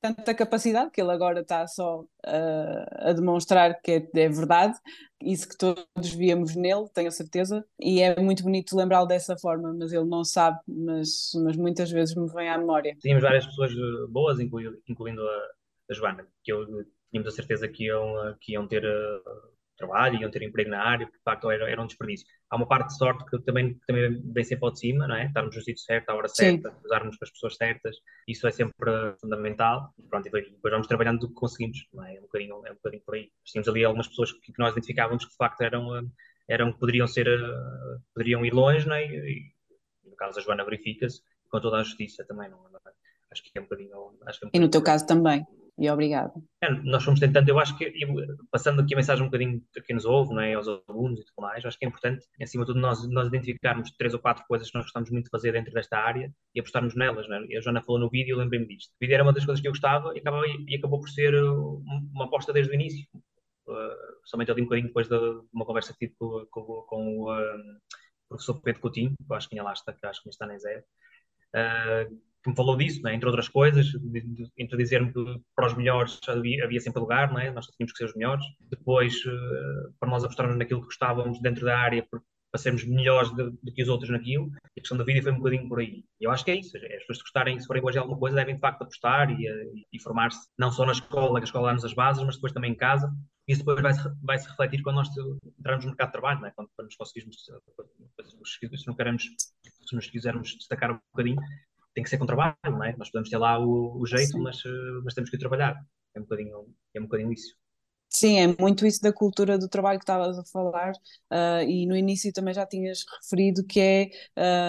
tanta 0.00 0.34
capacidade 0.34 0.90
que 0.90 1.00
ele 1.00 1.12
agora 1.12 1.40
está 1.40 1.66
só 1.66 2.00
uh, 2.00 3.08
a 3.08 3.12
demonstrar 3.12 3.80
que 3.80 3.92
é, 3.92 4.08
é, 4.14 4.28
verdade, 4.28 4.78
isso 5.22 5.48
que 5.48 5.56
todos 5.56 6.14
víamos 6.14 6.56
nele, 6.56 6.88
tenho 6.92 7.08
a 7.08 7.12
certeza, 7.12 7.64
e 7.80 8.00
é 8.00 8.18
muito 8.20 8.42
bonito 8.42 8.76
lembrá-lo 8.76 9.06
dessa 9.06 9.36
forma, 9.36 9.72
mas 9.74 9.92
ele 9.92 10.06
não 10.06 10.24
sabe, 10.24 10.58
mas, 10.66 11.30
mas 11.44 11.56
muitas 11.56 11.90
vezes 11.90 12.14
me 12.14 12.28
vem 12.32 12.48
à 12.48 12.58
memória. 12.58 12.96
Tínhamos 13.00 13.22
várias 13.22 13.46
pessoas 13.46 13.72
boas, 14.08 14.40
incluindo, 14.40 14.78
incluindo 14.88 15.22
a, 15.22 15.48
a 15.90 15.94
Joana, 15.94 16.26
que 16.42 16.52
eu 16.52 16.66
tínhamos 17.12 17.32
a 17.32 17.36
certeza 17.36 17.68
que 17.68 17.84
iam, 17.84 18.26
eh, 18.26 18.36
que 18.40 18.52
iam 18.52 18.66
ter 18.66 18.84
uh, 18.84 19.51
trabalho, 19.82 20.20
iam 20.20 20.30
ter 20.30 20.42
emprego 20.42 20.70
na 20.70 20.82
área, 20.82 21.06
porque 21.06 21.18
de 21.18 21.24
facto 21.24 21.50
era, 21.50 21.68
era 21.68 21.82
um 21.82 21.86
desperdício. 21.86 22.26
Há 22.48 22.56
uma 22.56 22.66
parte 22.66 22.88
de 22.88 22.98
sorte 22.98 23.24
que 23.24 23.38
também, 23.40 23.74
também 23.86 24.22
vem 24.32 24.44
sempre 24.44 24.64
ao 24.64 24.72
de 24.72 24.78
cima, 24.78 25.06
não 25.06 25.16
é? 25.16 25.26
Estarmos 25.26 25.54
no 25.54 25.62
sítio 25.62 25.82
certo, 25.82 26.10
à 26.10 26.14
hora 26.14 26.28
certa, 26.28 26.70
Sim. 26.70 26.76
usarmos 26.84 27.16
com 27.16 27.24
as 27.24 27.30
pessoas 27.30 27.56
certas, 27.56 27.96
isso 28.28 28.46
é 28.46 28.50
sempre 28.50 28.74
fundamental. 29.20 29.92
E 29.98 30.02
pronto, 30.02 30.26
e 30.26 30.30
depois, 30.30 30.72
vamos 30.72 30.86
trabalhando 30.86 31.20
do 31.20 31.28
que 31.28 31.34
conseguimos, 31.34 31.86
não 31.92 32.04
é? 32.04 32.16
É 32.16 32.18
um 32.18 32.22
bocadinho, 32.22 32.66
é 32.66 32.70
um 32.70 32.74
bocadinho 32.74 33.02
por 33.04 33.14
aí. 33.14 33.30
Tínhamos 33.44 33.68
ali 33.68 33.84
algumas 33.84 34.08
pessoas 34.08 34.32
que, 34.32 34.52
que 34.52 34.58
nós 34.58 34.72
identificávamos 34.72 35.24
que 35.24 35.30
de 35.30 35.36
facto 35.36 35.60
eram, 35.62 35.96
eh, 35.96 36.02
eram 36.48 36.72
poderiam 36.72 37.06
ser, 37.06 37.26
poderiam 38.14 38.44
ir 38.44 38.54
longe, 38.54 38.86
não 38.86 38.94
é? 38.94 39.06
E, 39.06 39.52
no 40.04 40.16
caso 40.16 40.36
da 40.36 40.42
Joana 40.42 40.64
verifica-se, 40.64 41.22
com 41.48 41.60
toda 41.60 41.78
a 41.78 41.82
justiça 41.82 42.24
também, 42.24 42.48
não, 42.48 42.58
é? 42.66 42.90
acho 43.30 43.42
que 43.42 43.50
é 43.58 43.60
um 43.60 43.64
bocadinho. 43.64 43.90
Acho 44.26 44.38
que 44.38 44.44
é 44.44 44.46
um 44.46 44.50
bocadinho 44.50 44.50
e 44.54 44.58
no 44.60 44.70
teu 44.70 44.82
caso 44.82 45.06
também 45.06 45.46
e 45.82 45.90
obrigada. 45.90 46.32
É, 46.62 46.70
nós 46.70 47.02
fomos 47.02 47.18
tentando, 47.18 47.48
eu 47.48 47.58
acho 47.58 47.76
que, 47.76 47.92
passando 48.52 48.80
aqui 48.80 48.94
a 48.94 48.96
mensagem 48.96 49.24
um 49.24 49.26
bocadinho 49.26 49.60
a 49.76 49.80
quem 49.80 49.96
nos 49.96 50.04
ouve, 50.04 50.32
não 50.32 50.40
é, 50.40 50.54
aos 50.54 50.68
alunos 50.88 51.18
e 51.18 51.24
tudo 51.24 51.42
mais, 51.42 51.64
acho 51.64 51.76
que 51.76 51.84
é 51.84 51.88
importante, 51.88 52.24
acima 52.40 52.64
de 52.64 52.68
tudo, 52.68 52.80
nós, 52.80 53.04
nós 53.10 53.26
identificarmos 53.26 53.90
três 53.98 54.14
ou 54.14 54.20
quatro 54.20 54.44
coisas 54.46 54.70
que 54.70 54.76
nós 54.76 54.84
gostamos 54.84 55.10
muito 55.10 55.24
de 55.24 55.30
fazer 55.30 55.50
dentro 55.50 55.72
desta 55.72 55.98
área 55.98 56.32
e 56.54 56.60
apostarmos 56.60 56.94
nelas. 56.94 57.28
Não 57.28 57.36
é? 57.36 57.56
A 57.56 57.60
Joana 57.60 57.82
falou 57.82 58.00
no 58.00 58.08
vídeo, 58.08 58.36
lembrei-me 58.36 58.68
disto. 58.68 58.90
O 58.90 58.96
vídeo 59.00 59.14
era 59.14 59.24
uma 59.24 59.32
das 59.32 59.44
coisas 59.44 59.60
que 59.60 59.66
eu 59.66 59.72
gostava 59.72 60.14
e 60.14 60.20
acabou, 60.20 60.44
e 60.46 60.76
acabou 60.76 61.00
por 61.00 61.08
ser 61.08 61.34
uh, 61.34 61.82
uma 62.14 62.26
aposta 62.26 62.52
desde 62.52 62.70
o 62.70 62.74
início. 62.76 63.04
Uh, 63.66 64.20
somente 64.24 64.52
ali 64.52 64.62
um 64.62 64.66
bocadinho 64.66 64.86
depois 64.86 65.08
de, 65.08 65.16
uma 65.52 65.66
conversa 65.66 65.92
que 65.92 66.06
tive 66.06 66.14
com, 66.16 66.46
com, 66.48 66.62
com 66.82 67.18
o 67.18 67.32
uh, 67.32 67.80
professor 68.28 68.60
Pedro 68.62 68.82
Coutinho, 68.82 69.10
que 69.10 69.32
eu 69.32 69.36
acho 69.36 69.48
que 69.48 69.56
tinha 69.56 69.64
lá 69.64 69.72
está, 69.72 69.92
que 69.92 70.06
acho 70.06 70.22
que 70.22 70.28
está 70.28 70.46
na 70.46 70.54
ESE, 70.54 70.78
uh, 71.56 72.31
que 72.42 72.50
me 72.50 72.56
falou 72.56 72.76
disso, 72.76 73.02
né? 73.02 73.14
entre 73.14 73.26
outras 73.26 73.48
coisas, 73.48 73.86
entre 74.58 74.76
dizer-me 74.76 75.12
que 75.12 75.40
para 75.54 75.66
os 75.66 75.74
melhores 75.74 76.18
havia, 76.26 76.64
havia 76.64 76.80
sempre 76.80 77.00
lugar, 77.00 77.32
né? 77.32 77.50
nós 77.50 77.66
tínhamos 77.66 77.92
que 77.92 77.98
ser 77.98 78.06
os 78.06 78.14
melhores. 78.14 78.44
Depois, 78.68 79.14
uh, 79.24 79.92
para 80.00 80.10
nós 80.10 80.24
apostarmos 80.24 80.56
naquilo 80.56 80.80
que 80.80 80.86
gostávamos 80.86 81.40
dentro 81.40 81.64
da 81.64 81.78
área, 81.78 82.06
para 82.10 82.60
sermos 82.60 82.84
melhores 82.84 83.30
do, 83.30 83.56
que 83.72 83.82
os 83.82 83.88
outros 83.88 84.10
naquilo, 84.10 84.50
a 84.62 84.80
questão 84.80 84.96
da 84.98 85.04
vida 85.04 85.22
foi 85.22 85.32
um 85.32 85.38
bocadinho 85.38 85.68
por 85.68 85.80
aí. 85.80 86.04
Eu 86.20 86.30
acho 86.30 86.44
que 86.44 86.50
é 86.50 86.56
isso, 86.56 86.76
as 86.76 86.82
pessoas 86.82 87.18
que 87.18 87.24
gostarem, 87.24 87.58
se 87.58 87.66
forem 87.66 87.82
em 87.82 87.98
alguma 87.98 88.18
coisa, 88.18 88.36
devem 88.36 88.56
de 88.56 88.60
facto 88.60 88.82
apostar 88.82 89.30
e, 89.30 89.46
e, 89.46 89.86
e 89.92 89.98
formar-se, 89.98 90.48
não 90.58 90.70
só 90.70 90.84
na 90.84 90.92
escola, 90.92 91.38
que 91.40 91.44
a 91.44 91.46
escola 91.46 91.68
dá-nos 91.68 91.84
as 91.84 91.94
bases, 91.94 92.22
mas 92.24 92.34
depois 92.34 92.52
também 92.52 92.72
em 92.72 92.76
casa. 92.76 93.10
Isso 93.48 93.60
depois 93.60 93.80
vai-se 93.80 94.02
vai 94.22 94.38
-se 94.38 94.48
refletir 94.48 94.82
quando 94.82 94.96
nós 94.96 95.08
entrarmos 95.58 95.84
no 95.84 95.90
mercado 95.92 96.08
de 96.08 96.12
trabalho, 96.12 96.40
né? 96.40 96.52
quando, 96.54 96.68
quando 96.76 96.86
nos 96.86 96.96
conseguirmos, 96.96 97.36
se 97.42 98.86
não 98.86 98.94
queremos, 98.94 99.24
se 99.88 99.94
nos 99.96 100.06
quisermos 100.08 100.54
destacar 100.56 100.92
um 100.92 100.98
bocadinho, 101.12 101.40
tem 101.94 102.02
que 102.02 102.10
ser 102.10 102.18
com 102.18 102.26
trabalho, 102.26 102.56
não 102.64 102.84
é? 102.84 102.96
Nós 102.96 103.10
podemos 103.10 103.30
ter 103.30 103.38
lá 103.38 103.58
o, 103.58 103.98
o 103.98 104.06
jeito, 104.06 104.38
mas, 104.38 104.56
eh, 104.64 105.00
mas 105.04 105.14
temos 105.14 105.30
que 105.30 105.38
trabalhar. 105.38 105.76
É 106.14 106.20
um 106.20 106.22
bocadinho, 106.22 106.74
é 106.94 107.00
um 107.00 107.04
bocadinho 107.04 107.32
isso. 107.32 107.54
Sim, 108.14 108.38
é 108.40 108.46
muito 108.60 108.86
isso 108.86 109.00
da 109.00 109.10
cultura 109.10 109.56
do 109.58 109.68
trabalho 109.68 109.98
que 109.98 110.02
estavas 110.02 110.38
a 110.38 110.44
falar, 110.44 110.92
uh, 111.32 111.62
e 111.66 111.86
no 111.86 111.96
início 111.96 112.30
também 112.30 112.52
já 112.52 112.66
tinhas 112.66 113.06
referido 113.22 113.64
que 113.64 113.80
é 113.80 114.10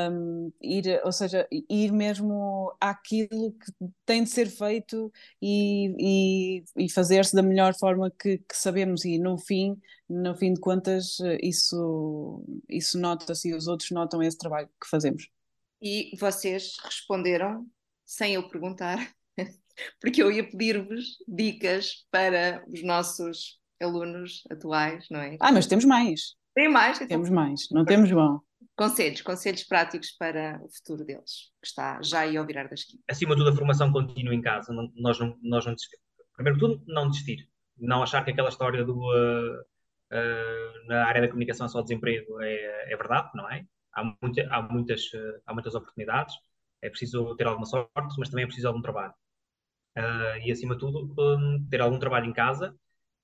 um, 0.10 0.50
ir, 0.62 1.02
ou 1.04 1.12
seja, 1.12 1.46
ir 1.52 1.92
mesmo 1.92 2.74
àquilo 2.80 3.52
que 3.52 3.72
tem 4.06 4.24
de 4.24 4.30
ser 4.30 4.46
feito 4.50 5.12
e, 5.42 6.62
e, 6.80 6.86
e 6.86 6.90
fazer-se 6.90 7.36
da 7.36 7.42
melhor 7.42 7.74
forma 7.76 8.10
que, 8.10 8.38
que, 8.38 8.56
sabemos, 8.56 9.04
e 9.04 9.20
no 9.20 9.38
fim, 9.38 9.78
no 10.10 10.34
fim 10.36 10.54
de 10.54 10.62
contas, 10.62 11.18
isso, 11.42 12.46
isso 12.70 12.98
nota-se 12.98 13.50
e 13.50 13.54
os 13.54 13.68
outros 13.68 13.92
notam 13.92 14.24
esse 14.24 14.38
trabalho 14.38 14.70
que 14.82 14.90
fazemos. 14.90 15.30
E 15.84 16.16
vocês 16.18 16.78
responderam 16.82 17.68
sem 18.06 18.36
eu 18.36 18.48
perguntar, 18.48 18.98
porque 20.00 20.24
eu 20.24 20.32
ia 20.32 20.50
pedir-vos 20.50 21.18
dicas 21.28 22.08
para 22.10 22.64
os 22.70 22.82
nossos 22.84 23.60
alunos 23.82 24.44
atuais, 24.50 25.06
não 25.12 25.20
é? 25.20 25.36
Ah, 25.42 25.52
mas 25.52 25.68
temos 25.68 25.84
mais. 25.84 26.36
Tem 26.56 26.70
mais? 26.70 26.96
Então... 26.96 27.08
Temos 27.10 27.30
mais, 27.30 27.68
não 27.70 27.84
temos 27.84 28.10
bom. 28.10 28.40
Conselhos, 28.78 29.22
conselhos 29.22 29.64
práticos 29.66 30.12
para 30.12 30.58
o 30.64 30.70
futuro 30.70 31.04
deles, 31.04 31.52
que 31.62 31.68
está 31.68 32.02
já 32.02 32.22
aí 32.22 32.38
ao 32.38 32.46
virar 32.46 32.70
da 32.70 32.76
esquina. 32.76 33.04
Acima 33.10 33.36
de 33.36 33.42
tudo, 33.42 33.54
a 33.54 33.56
formação 33.56 33.92
contínua 33.92 34.34
em 34.34 34.42
casa. 34.42 34.72
Não, 34.72 34.90
nós, 34.96 35.20
não, 35.20 35.38
nós 35.44 35.66
não 35.66 35.74
desistimos. 35.74 36.06
Primeiro 36.34 36.58
de 36.58 36.66
tudo, 36.66 36.84
não 36.88 37.10
desistir. 37.10 37.50
Não 37.78 38.02
achar 38.02 38.24
que 38.24 38.32
aquela 38.32 38.48
história 38.48 38.86
do, 38.86 38.96
uh, 38.96 39.60
uh, 39.60 40.88
na 40.88 41.06
área 41.06 41.22
da 41.22 41.28
comunicação 41.28 41.68
só 41.68 41.82
desemprego 41.82 42.42
é, 42.42 42.94
é 42.94 42.96
verdade, 42.96 43.30
não 43.36 43.50
é? 43.52 43.66
Há, 43.94 44.04
muita, 44.22 44.48
há, 44.50 44.62
muitas, 44.62 45.02
há 45.46 45.54
muitas 45.54 45.76
oportunidades, 45.76 46.36
é 46.82 46.90
preciso 46.90 47.36
ter 47.36 47.48
alguma 47.48 47.66
sorte, 47.66 47.92
mas 48.18 48.30
também 48.30 48.44
é 48.44 48.48
preciso 48.48 48.68
algum 48.68 48.82
trabalho. 48.82 49.14
Uh, 49.98 50.38
e 50.44 50.52
acima 50.52 50.76
de 50.76 50.80
tudo, 50.80 51.14
um, 51.20 51.68
ter 51.70 51.80
algum 51.82 52.00
trabalho 52.00 52.26
em 52.26 52.34
casa, 52.34 52.76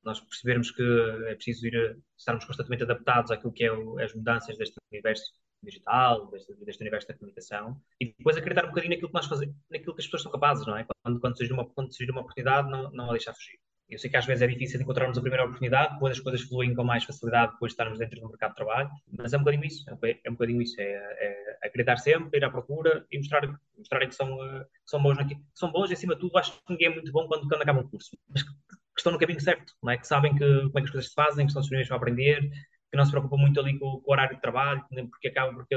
nós 0.04 0.20
percebermos 0.20 0.72
que 0.72 0.84
é 1.28 1.36
preciso 1.36 1.68
ir, 1.68 2.00
estarmos 2.18 2.46
constantemente 2.46 2.84
adaptados 2.84 3.32
àquilo 3.32 3.52
que 3.52 3.64
é 3.66 3.72
o, 3.72 4.00
as 4.00 4.14
mudanças 4.14 4.58
deste 4.58 4.76
universo 4.92 5.34
digital, 5.62 6.30
deste, 6.32 6.54
deste 6.64 6.82
universo 6.82 7.08
da 7.08 7.16
comunicação, 7.16 7.82
e 8.00 8.14
depois 8.18 8.38
acreditar 8.38 8.66
um 8.66 8.70
bocadinho 8.70 8.92
naquilo 8.92 9.10
que 9.10 9.14
nós 9.14 9.26
fazemos, 9.26 9.56
naquilo 9.70 9.94
que 9.94 10.02
as 10.02 10.06
pessoas 10.06 10.24
são 10.24 10.32
capazes, 10.32 10.66
não 10.66 10.78
é? 10.78 10.86
Quando, 11.04 11.20
quando 11.20 11.38
surgir 11.38 11.54
uma, 11.54 11.66
quando 11.70 11.94
surgir 11.94 12.12
uma 12.12 12.22
oportunidade, 12.22 12.70
não, 12.70 12.92
não 12.92 13.10
a 13.10 13.12
deixar 13.12 13.34
fugir. 13.34 13.60
Eu 13.90 13.98
sei 13.98 14.10
que 14.10 14.18
às 14.18 14.26
vezes 14.26 14.44
é 14.44 14.48
difícil 14.48 14.80
encontrarmos 14.80 15.18
a 15.18 15.22
primeira 15.22 15.46
oportunidade, 15.46 15.94
depois 15.94 16.18
as 16.18 16.20
coisas 16.20 16.42
fluem 16.42 16.76
com 16.76 16.84
mais 16.84 17.04
facilidade 17.04 17.54
depois 17.54 17.72
de 17.72 17.74
estarmos 17.74 17.98
dentro 17.98 18.20
do 18.22 18.30
mercado 18.30 18.52
de 18.52 18.56
trabalho, 18.56 18.90
mas 19.18 19.34
é 19.34 19.38
um 19.38 19.40
bocadinho 19.40 19.66
isso, 19.66 19.84
é 19.90 20.30
um 20.30 20.34
bocadinho 20.34 20.62
isso, 20.62 20.80
é, 20.80 20.94
é 20.94 21.50
acreditar 21.64 21.98
sempre, 21.98 22.38
ir 22.38 22.44
à 22.44 22.50
procura 22.50 23.06
e 23.12 23.18
mostrar, 23.18 23.42
mostrarem 23.78 24.10
que 24.10 24.16
são, 24.16 24.36
uh, 24.36 24.64
que 24.64 24.90
são 24.90 25.02
bons 25.02 25.18
naquilo. 25.18 25.42
São 25.54 25.72
bons 25.72 25.90
e 25.90 25.94
acima 25.94 26.14
de 26.14 26.22
tudo 26.22 26.38
acho 26.38 26.54
que 26.54 26.60
ninguém 26.70 26.88
é 26.88 26.94
muito 26.94 27.12
bom 27.12 27.28
quando, 27.28 27.48
quando 27.48 27.62
acaba 27.62 27.80
um 27.80 27.88
curso, 27.88 28.18
mas 28.30 28.44
que, 28.44 28.50
estão 28.98 29.14
no 29.14 29.20
caminho 29.20 29.40
certo, 29.40 29.74
é? 29.88 29.98
que 29.98 30.06
sabem 30.06 30.36
que, 30.36 30.46
como 30.46 30.80
é 30.80 30.82
que 30.82 30.88
as 30.88 30.92
coisas 30.92 31.10
se 31.10 31.16
fazem, 31.16 31.46
que 31.46 31.52
estão 31.52 31.62
disponíveis 31.62 31.88
para 31.88 31.98
aprender, 31.98 32.50
que 32.92 32.98
não 32.98 33.06
se 33.06 33.12
preocupam 33.12 33.38
muito 33.38 33.60
ali 33.60 33.78
com, 33.78 34.02
com, 34.02 34.10
o 34.10 34.12
horário 34.12 34.36
de 34.36 34.42
trabalho, 34.42 34.84
porque 35.10 35.30
acaba 35.30 35.54
porque 35.54 35.76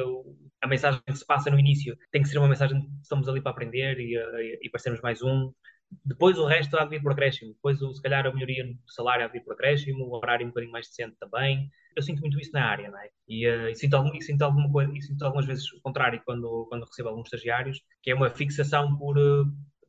a 0.61 0.67
mensagem 0.67 1.01
que 1.07 1.17
se 1.17 1.25
passa 1.25 1.51
no 1.51 1.59
início 1.59 1.97
tem 2.11 2.23
que 2.23 2.29
ser 2.29 2.39
uma 2.39 2.49
mensagem 2.49 2.81
que 2.81 2.89
estamos 3.01 3.29
ali 3.29 3.41
para 3.41 3.53
aprender 3.53 4.01
e, 4.01 4.17
e, 4.17 4.59
e 4.63 4.71
para 4.71 4.81
sermos 4.81 5.01
mais 5.03 5.23
um, 5.23 5.53
depois 6.05 6.39
o 6.39 6.47
resto 6.47 6.77
há 6.77 6.85
de 6.85 6.91
vir 6.91 7.03
por 7.03 7.13
acréscimo. 7.13 7.53
Depois, 7.53 7.79
se 7.79 8.03
calhar, 8.03 8.27
a 8.27 8.33
melhoria 8.33 8.67
do 8.67 8.79
salário 8.87 9.25
há 9.25 9.27
de 9.29 9.35
vir 9.35 9.45
por 9.45 9.55
acréscimo, 9.55 10.05
o 10.05 10.17
horário 10.17 10.47
um 10.47 10.51
bocadinho 10.51 10.73
mais 10.73 10.89
decente 10.89 11.17
também. 11.19 11.71
Eu 11.95 12.03
sinto 12.03 12.21
muito 12.21 12.41
isso 12.41 12.53
na 12.53 12.65
área, 12.65 12.91
não 12.91 12.99
é? 12.99 13.11
E, 13.29 13.47
uh, 13.47 13.69
e, 13.69 13.75
sinto, 13.75 13.95
algum, 13.95 14.15
e 14.15 14.23
sinto, 14.23 14.43
alguma 14.43 14.71
coisa, 14.71 14.93
e 14.93 15.03
sinto 15.03 15.23
algumas 15.25 15.47
vezes 15.47 15.71
o 15.73 15.81
contrário 15.83 16.23
quando, 16.25 16.67
quando 16.69 16.85
recebo 16.87 17.11
alguns 17.11 17.27
estagiários, 17.27 17.81
que 18.03 18.11
é 18.11 18.15
uma 18.15 18.31
fixação 18.31 18.97
por, 18.97 19.19
uh, 19.19 19.45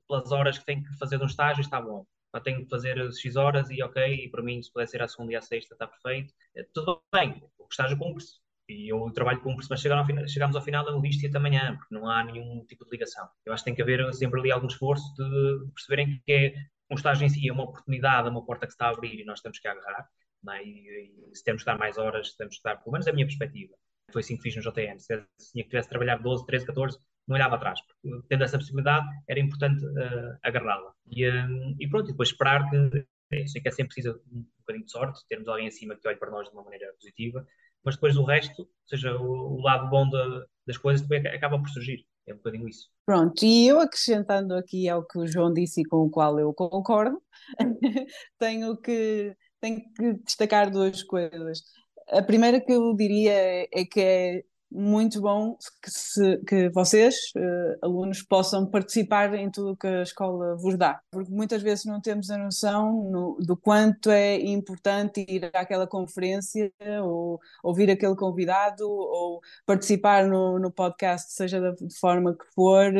pelas 0.07 0.31
horas 0.31 0.57
que 0.57 0.65
tem 0.65 0.83
que 0.83 0.97
fazer 0.97 1.17
de 1.17 1.23
um 1.23 1.27
estágio, 1.27 1.61
está 1.61 1.79
bom. 1.81 2.05
Eu 2.33 2.41
tenho 2.41 2.63
que 2.63 2.69
fazer 2.69 2.97
X 3.13 3.35
horas 3.35 3.69
e 3.69 3.81
ok, 3.83 4.25
e 4.25 4.29
para 4.29 4.43
mim, 4.43 4.61
se 4.61 4.71
puder 4.71 4.87
ser 4.87 5.01
à 5.01 5.07
segunda 5.07 5.33
e 5.33 5.35
à 5.35 5.41
sexta, 5.41 5.75
está 5.75 5.87
perfeito. 5.87 6.33
Uh, 6.57 6.65
tudo 6.73 7.01
bem, 7.13 7.41
o 7.57 7.67
estágio 7.71 7.97
cumpre-se 7.97 8.42
e 8.67 8.91
eu 8.91 9.11
trabalho 9.11 9.41
com 9.41 9.51
um 9.51 9.57
mas 9.69 9.81
chegamos 9.81 10.55
ao 10.55 10.61
final 10.61 10.85
da 10.85 10.91
lista 10.91 11.27
até 11.27 11.37
amanhã, 11.37 11.75
porque 11.77 11.93
não 11.93 12.09
há 12.09 12.23
nenhum 12.23 12.65
tipo 12.65 12.85
de 12.85 12.91
ligação. 12.91 13.27
Eu 13.45 13.53
acho 13.53 13.63
que 13.63 13.69
tem 13.69 13.75
que 13.75 13.81
haver 13.81 14.13
sempre 14.13 14.39
ali 14.39 14.51
algum 14.51 14.67
esforço 14.67 15.13
de 15.15 15.71
perceberem 15.73 16.21
que 16.25 16.31
é, 16.31 16.53
um 16.89 16.95
estágio 16.95 17.25
em 17.25 17.29
si 17.29 17.47
é 17.47 17.51
uma 17.51 17.63
oportunidade, 17.63 18.27
é 18.27 18.31
uma 18.31 18.45
porta 18.45 18.65
que 18.65 18.71
se 18.71 18.75
está 18.75 18.87
a 18.87 18.91
abrir 18.91 19.19
e 19.19 19.25
nós 19.25 19.41
temos 19.41 19.59
que 19.59 19.67
agarrar. 19.67 20.07
É? 20.51 20.63
E, 20.63 21.31
e, 21.31 21.35
se 21.35 21.43
temos 21.43 21.63
que 21.63 21.69
estar 21.69 21.77
mais 21.77 21.97
horas, 21.97 22.35
temos 22.35 22.55
que 22.55 22.59
estar, 22.59 22.77
pelo 22.77 22.91
menos 22.91 23.07
a 23.07 23.13
minha 23.13 23.25
perspectiva. 23.25 23.73
Foi 24.11 24.21
assim 24.21 24.35
que 24.35 24.43
fiz 24.43 24.55
no 24.55 24.61
JTN. 24.61 24.99
Se, 24.99 25.25
tinha 25.51 25.63
que 25.63 25.69
tivesse 25.69 25.89
trabalhado 25.89 26.23
12, 26.23 26.45
13, 26.45 26.65
14, 26.65 26.99
não 27.27 27.35
olhava 27.35 27.55
atrás. 27.55 27.79
Porque, 27.81 28.27
tendo 28.27 28.43
essa 28.43 28.57
possibilidade, 28.57 29.07
era 29.27 29.39
importante 29.39 29.85
uh, 29.85 30.37
agarrá-la. 30.43 30.93
E, 31.07 31.27
uh, 31.27 31.75
e, 31.79 31.87
pronto, 31.87 32.09
e 32.09 32.11
depois 32.11 32.29
esperar 32.29 32.69
que. 32.69 33.05
Eu 33.31 33.47
sei 33.47 33.61
que 33.61 33.67
é 33.67 33.71
sempre 33.71 33.95
preciso 33.95 34.21
um 34.31 34.45
bocadinho 34.59 34.85
de 34.85 34.91
sorte, 34.91 35.21
termos 35.27 35.47
alguém 35.47 35.67
acima 35.67 35.95
que 35.95 36.07
olhe 36.07 36.17
para 36.17 36.29
nós 36.29 36.47
de 36.47 36.53
uma 36.53 36.63
maneira 36.63 36.93
positiva, 36.93 37.47
mas 37.83 37.95
depois 37.95 38.15
o 38.17 38.23
resto, 38.23 38.61
ou 38.61 38.69
seja, 38.85 39.15
o, 39.17 39.57
o 39.57 39.61
lado 39.61 39.89
bom 39.89 40.09
de, 40.09 40.45
das 40.65 40.77
coisas 40.77 41.05
também 41.05 41.25
acaba 41.27 41.59
por 41.59 41.69
surgir. 41.69 42.05
É 42.25 42.33
um 42.33 42.37
bocadinho 42.37 42.67
isso. 42.67 42.89
Pronto, 43.05 43.43
e 43.43 43.67
eu 43.67 43.81
acrescentando 43.81 44.55
aqui 44.55 44.87
ao 44.87 45.05
que 45.05 45.19
o 45.19 45.27
João 45.27 45.53
disse 45.53 45.81
e 45.81 45.85
com 45.85 45.97
o 46.05 46.09
qual 46.09 46.39
eu 46.39 46.53
concordo, 46.53 47.21
tenho, 48.39 48.77
que, 48.77 49.35
tenho 49.59 49.81
que 49.93 50.13
destacar 50.25 50.71
duas 50.71 51.03
coisas. 51.03 51.63
A 52.09 52.21
primeira 52.21 52.61
que 52.61 52.71
eu 52.71 52.95
diria 52.95 53.33
é, 53.33 53.67
é 53.71 53.85
que 53.85 53.99
é 53.99 54.43
muito 54.73 55.21
bom 55.21 55.55
que, 55.81 55.91
se, 55.91 56.37
que 56.47 56.69
vocês, 56.69 57.15
uh, 57.37 57.85
alunos, 57.85 58.23
possam 58.23 58.65
participar 58.65 59.31
em 59.35 59.51
tudo 59.51 59.77
que 59.77 59.85
a 59.85 60.01
escola 60.01 60.55
vos 60.55 60.75
dá, 60.75 60.99
porque 61.11 61.31
muitas 61.31 61.61
vezes 61.61 61.85
não 61.85 62.01
temos 62.01 62.31
a 62.31 62.37
noção 62.37 63.09
no, 63.11 63.37
do 63.39 63.55
quanto 63.55 64.09
é 64.09 64.35
importante 64.41 65.23
ir 65.29 65.45
àquela 65.53 65.85
conferência, 65.85 66.71
ou 67.03 67.39
ouvir 67.63 67.91
aquele 67.91 68.15
convidado, 68.15 68.89
ou 68.89 69.41
participar 69.65 70.25
no, 70.25 70.57
no 70.57 70.71
podcast, 70.71 71.31
seja 71.33 71.61
da 71.61 71.75
forma 71.99 72.33
que 72.35 72.45
for, 72.55 72.91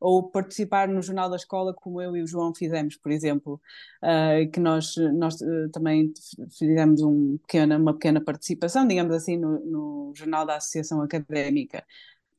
ou 0.00 0.28
participar 0.30 0.88
no 0.88 1.00
Jornal 1.00 1.30
da 1.30 1.36
Escola, 1.36 1.72
como 1.72 2.02
eu 2.02 2.16
e 2.16 2.22
o 2.22 2.26
João 2.26 2.52
fizemos, 2.52 2.96
por 2.96 3.12
exemplo, 3.12 3.60
uh, 4.02 4.50
que 4.50 4.58
nós, 4.58 4.94
nós 5.14 5.36
uh, 5.40 5.70
também 5.72 6.12
fizemos 6.58 7.02
um 7.02 7.38
pequena, 7.38 7.78
uma 7.78 7.92
pequena 7.92 8.20
participação, 8.20 8.86
digamos 8.86 9.14
assim, 9.14 9.36
no, 9.36 9.60
no 9.60 10.12
Jornal 10.16 10.44
da 10.44 10.56
Associação 10.56 11.00
Académica 11.00 11.19
académica. 11.20 11.84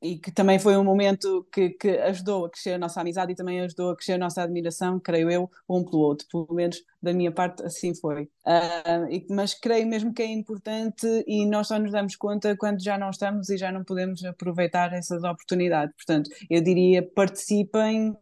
E 0.01 0.17
que 0.17 0.31
também 0.31 0.57
foi 0.57 0.75
um 0.77 0.83
momento 0.83 1.47
que, 1.53 1.69
que 1.69 1.89
ajudou 1.89 2.45
a 2.45 2.49
crescer 2.49 2.73
a 2.73 2.77
nossa 2.79 2.99
amizade 2.99 3.33
e 3.33 3.35
também 3.35 3.61
ajudou 3.61 3.91
a 3.91 3.95
crescer 3.95 4.13
a 4.13 4.17
nossa 4.17 4.41
admiração, 4.41 4.99
creio 4.99 5.29
eu, 5.29 5.51
um 5.69 5.83
pelo 5.83 6.01
outro. 6.01 6.25
Pelo 6.31 6.47
menos 6.55 6.83
da 6.99 7.13
minha 7.13 7.31
parte, 7.31 7.61
assim 7.63 7.93
foi. 7.93 8.23
Uh, 8.23 9.25
mas 9.29 9.53
creio 9.53 9.85
mesmo 9.85 10.11
que 10.11 10.23
é 10.23 10.25
importante 10.25 11.05
e 11.27 11.45
nós 11.45 11.67
só 11.67 11.77
nos 11.77 11.91
damos 11.91 12.15
conta 12.15 12.57
quando 12.57 12.83
já 12.83 12.97
não 12.97 13.11
estamos 13.11 13.49
e 13.49 13.57
já 13.57 13.71
não 13.71 13.83
podemos 13.83 14.25
aproveitar 14.25 14.91
essas 14.91 15.23
oportunidades. 15.23 15.95
Portanto, 15.95 16.31
eu 16.49 16.63
diria: 16.63 17.03
participem, 17.03 18.17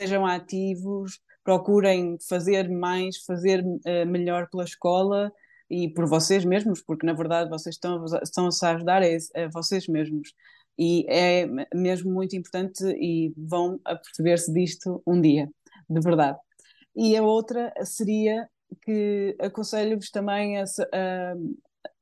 sejam 0.00 0.26
ativos, 0.26 1.20
procurem 1.44 2.18
fazer 2.28 2.68
mais, 2.68 3.18
fazer 3.18 3.62
uh, 3.62 4.06
melhor 4.08 4.48
pela 4.50 4.64
escola 4.64 5.32
e 5.72 5.88
por 5.88 6.06
vocês 6.06 6.44
mesmos, 6.44 6.82
porque 6.82 7.06
na 7.06 7.14
verdade 7.14 7.48
vocês 7.48 7.76
estão, 7.76 8.04
estão-se 8.22 8.64
a 8.66 8.74
ajudar 8.74 9.02
a, 9.02 9.06
a 9.06 9.48
vocês 9.48 9.88
mesmos. 9.88 10.34
E 10.78 11.06
é 11.08 11.46
mesmo 11.74 12.12
muito 12.12 12.36
importante 12.36 12.84
e 12.84 13.32
vão 13.36 13.80
a 13.82 13.96
perceber-se 13.96 14.52
disto 14.52 15.02
um 15.06 15.18
dia, 15.18 15.48
de 15.88 16.00
verdade. 16.00 16.38
E 16.94 17.16
a 17.16 17.22
outra 17.22 17.72
seria 17.84 18.46
que 18.82 19.34
aconselho-vos 19.40 20.10
também 20.10 20.58
a, 20.58 20.64
a, 20.92 21.34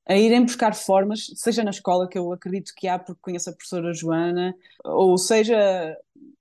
a, 0.09 0.17
irem 0.17 0.45
buscar 0.45 0.75
formas, 0.75 1.27
seja 1.37 1.63
na 1.63 1.71
escola, 1.71 2.09
que 2.09 2.19
eu 2.19 2.33
acredito 2.33 2.73
que 2.77 2.89
há, 2.89 2.99
porque 2.99 3.21
conheço 3.23 3.51
a 3.51 3.53
professora 3.53 3.93
Joana, 3.93 4.53
ou 4.85 5.17
seja, 5.17 5.97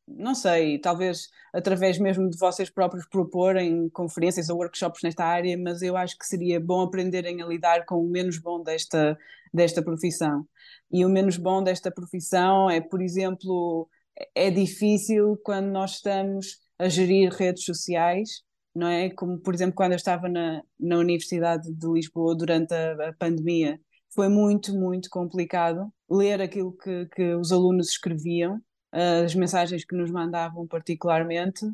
não 0.08 0.34
sei, 0.34 0.80
talvez 0.80 1.30
através 1.54 1.98
mesmo 1.98 2.30
de 2.30 2.38
vocês 2.38 2.70
próprios 2.70 3.08
proporem 3.08 3.90
conferências 3.90 4.50
ou 4.50 4.58
workshops 4.58 5.02
nesta 5.04 5.26
área, 5.26 5.58
mas 5.58 5.82
eu 5.82 5.96
acho 5.98 6.18
que 6.18 6.26
seria 6.26 6.60
bom 6.60 6.82
aprenderem 6.82 7.42
a 7.42 7.48
lidar 7.48 7.86
com 7.86 7.96
o 7.96 8.10
menos 8.10 8.38
bom 8.38 8.62
desta, 8.64 9.18
desta 9.54 9.82
profissão. 9.82 10.46
E 10.92 11.06
o 11.06 11.10
menos 11.10 11.38
bom 11.38 11.64
desta 11.64 11.92
profissão 11.92 12.70
é, 12.70 12.82
por 12.82 13.02
exemplo, 13.02 13.90
é 14.36 14.50
difícil 14.50 15.40
quando 15.44 15.68
nós 15.68 15.96
estamos 15.96 16.58
a 16.78 16.90
gerir 16.90 17.32
redes 17.32 17.66
sociais 17.66 18.44
não 18.76 18.88
é? 18.88 19.10
Como, 19.10 19.38
por 19.40 19.54
exemplo, 19.54 19.76
quando 19.76 19.92
eu 19.94 19.98
estava 19.98 20.30
na, 20.30 20.62
na 20.80 20.98
Universidade 20.98 21.72
de 21.72 21.88
Lisboa 21.88 22.36
durante 22.36 22.74
a, 22.74 23.10
a 23.10 23.14
pandemia, 23.14 23.80
foi 24.14 24.30
muito, 24.30 24.74
muito 24.74 25.10
complicado 25.10 25.92
ler 26.10 26.42
aquilo 26.42 26.76
que, 26.78 27.06
que 27.08 27.36
os 27.36 27.52
alunos 27.52 27.90
escreviam, 27.90 28.60
as 28.92 29.36
mensagens 29.36 29.86
que 29.86 29.96
nos 29.96 30.12
mandavam 30.12 30.68
particularmente, 30.68 31.66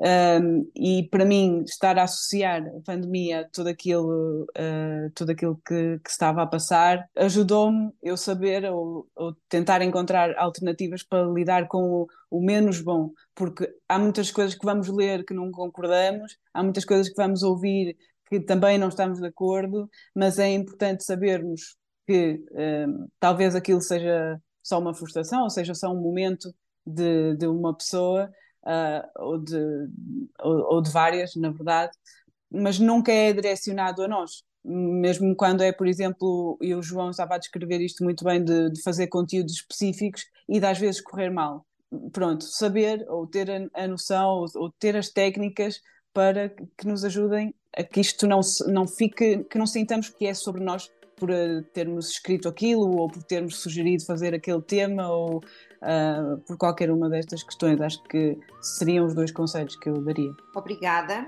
um, 0.00 0.70
e 0.76 1.08
para 1.10 1.24
mim, 1.24 1.64
estar 1.64 1.98
a 1.98 2.04
associar 2.04 2.64
a 2.68 2.80
pandemia 2.82 3.48
tudo 3.52 3.68
aquilo, 3.68 4.44
uh, 4.44 5.10
tudo 5.12 5.32
aquilo 5.32 5.60
que, 5.66 5.98
que 5.98 6.10
estava 6.10 6.42
a 6.42 6.46
passar, 6.46 7.08
ajudou-me 7.16 7.90
eu 8.00 8.16
saber 8.16 8.64
ou, 8.70 9.08
ou, 9.16 9.34
tentar 9.48 9.82
encontrar 9.82 10.36
alternativas 10.38 11.02
para 11.02 11.26
lidar 11.26 11.66
com 11.66 11.82
o, 11.82 12.06
o, 12.30 12.40
menos 12.40 12.80
bom, 12.80 13.10
porque 13.34 13.68
há 13.88 13.98
muitas 13.98 14.30
coisas 14.30 14.54
que 14.54 14.64
vamos 14.64 14.88
ler 14.88 15.24
que 15.24 15.34
não 15.34 15.50
concordamos, 15.50 16.38
há 16.54 16.62
muitas 16.62 16.84
coisas 16.84 17.08
que 17.08 17.16
vamos 17.16 17.42
ouvir 17.42 17.96
que 18.28 18.38
também 18.38 18.78
não 18.78 18.88
estamos 18.88 19.18
de 19.18 19.26
acordo, 19.26 19.90
mas 20.14 20.38
é 20.38 20.48
importante 20.52 21.02
sabermos 21.02 21.76
que 22.06 22.40
um, 22.52 23.08
talvez 23.18 23.54
aquilo 23.56 23.80
seja 23.80 24.40
só 24.68 24.78
uma 24.78 24.94
frustração, 24.94 25.44
ou 25.44 25.50
seja, 25.50 25.74
só 25.74 25.90
um 25.90 26.00
momento 26.00 26.54
de, 26.86 27.34
de 27.36 27.46
uma 27.46 27.74
pessoa 27.74 28.30
uh, 28.64 29.22
ou, 29.24 29.38
de, 29.38 29.56
ou, 30.40 30.74
ou, 30.74 30.82
de 30.82 30.90
várias, 30.90 31.34
na 31.36 31.50
verdade, 31.50 31.92
mas 32.50 32.78
nunca 32.78 33.10
é 33.10 33.32
direcionado 33.32 34.02
a 34.02 34.08
nós. 34.08 34.42
Mesmo 34.62 35.34
quando 35.34 35.62
é, 35.62 35.72
por 35.72 35.86
exemplo, 35.86 36.58
e 36.60 36.74
o 36.74 36.82
João 36.82 37.10
estava 37.10 37.36
a 37.36 37.38
descrever 37.38 37.80
isto 37.80 38.04
muito 38.04 38.24
bem, 38.24 38.44
de, 38.44 38.70
de 38.70 38.82
fazer 38.82 39.06
conteúdos 39.06 39.54
específicos 39.54 40.24
e 40.46 40.60
de 40.60 40.66
às 40.66 40.78
vezes 40.78 41.00
correr 41.00 41.30
mal. 41.30 41.64
Pronto, 42.12 42.44
saber 42.44 43.06
ou 43.08 43.26
ter 43.26 43.50
a, 43.50 43.84
a 43.84 43.88
noção 43.88 44.28
ou, 44.28 44.46
ou 44.56 44.70
ter 44.78 44.94
as 44.96 45.08
técnicas 45.08 45.80
para 46.12 46.50
que 46.50 46.86
nos 46.86 47.04
ajudem 47.04 47.54
a 47.74 47.82
que 47.82 48.00
isto 48.00 48.26
não, 48.26 48.40
não 48.66 48.86
fique, 48.86 49.44
que 49.44 49.56
não 49.56 49.66
sintamos 49.66 50.10
que 50.10 50.26
é 50.26 50.34
sobre 50.34 50.62
nós 50.62 50.90
por 51.18 51.30
uh, 51.30 51.62
termos 51.72 52.10
escrito 52.10 52.48
aquilo 52.48 52.96
ou 52.96 53.08
por 53.08 53.22
termos 53.22 53.56
sugerido 53.56 54.04
fazer 54.04 54.34
aquele 54.34 54.62
tema 54.62 55.08
ou 55.08 55.38
uh, 55.38 56.38
por 56.46 56.56
qualquer 56.56 56.90
uma 56.90 57.08
destas 57.08 57.42
questões. 57.42 57.80
Acho 57.80 58.02
que 58.04 58.38
seriam 58.60 59.06
os 59.06 59.14
dois 59.14 59.32
conselhos 59.32 59.76
que 59.76 59.88
eu 59.88 60.00
daria. 60.02 60.32
Obrigada. 60.54 61.26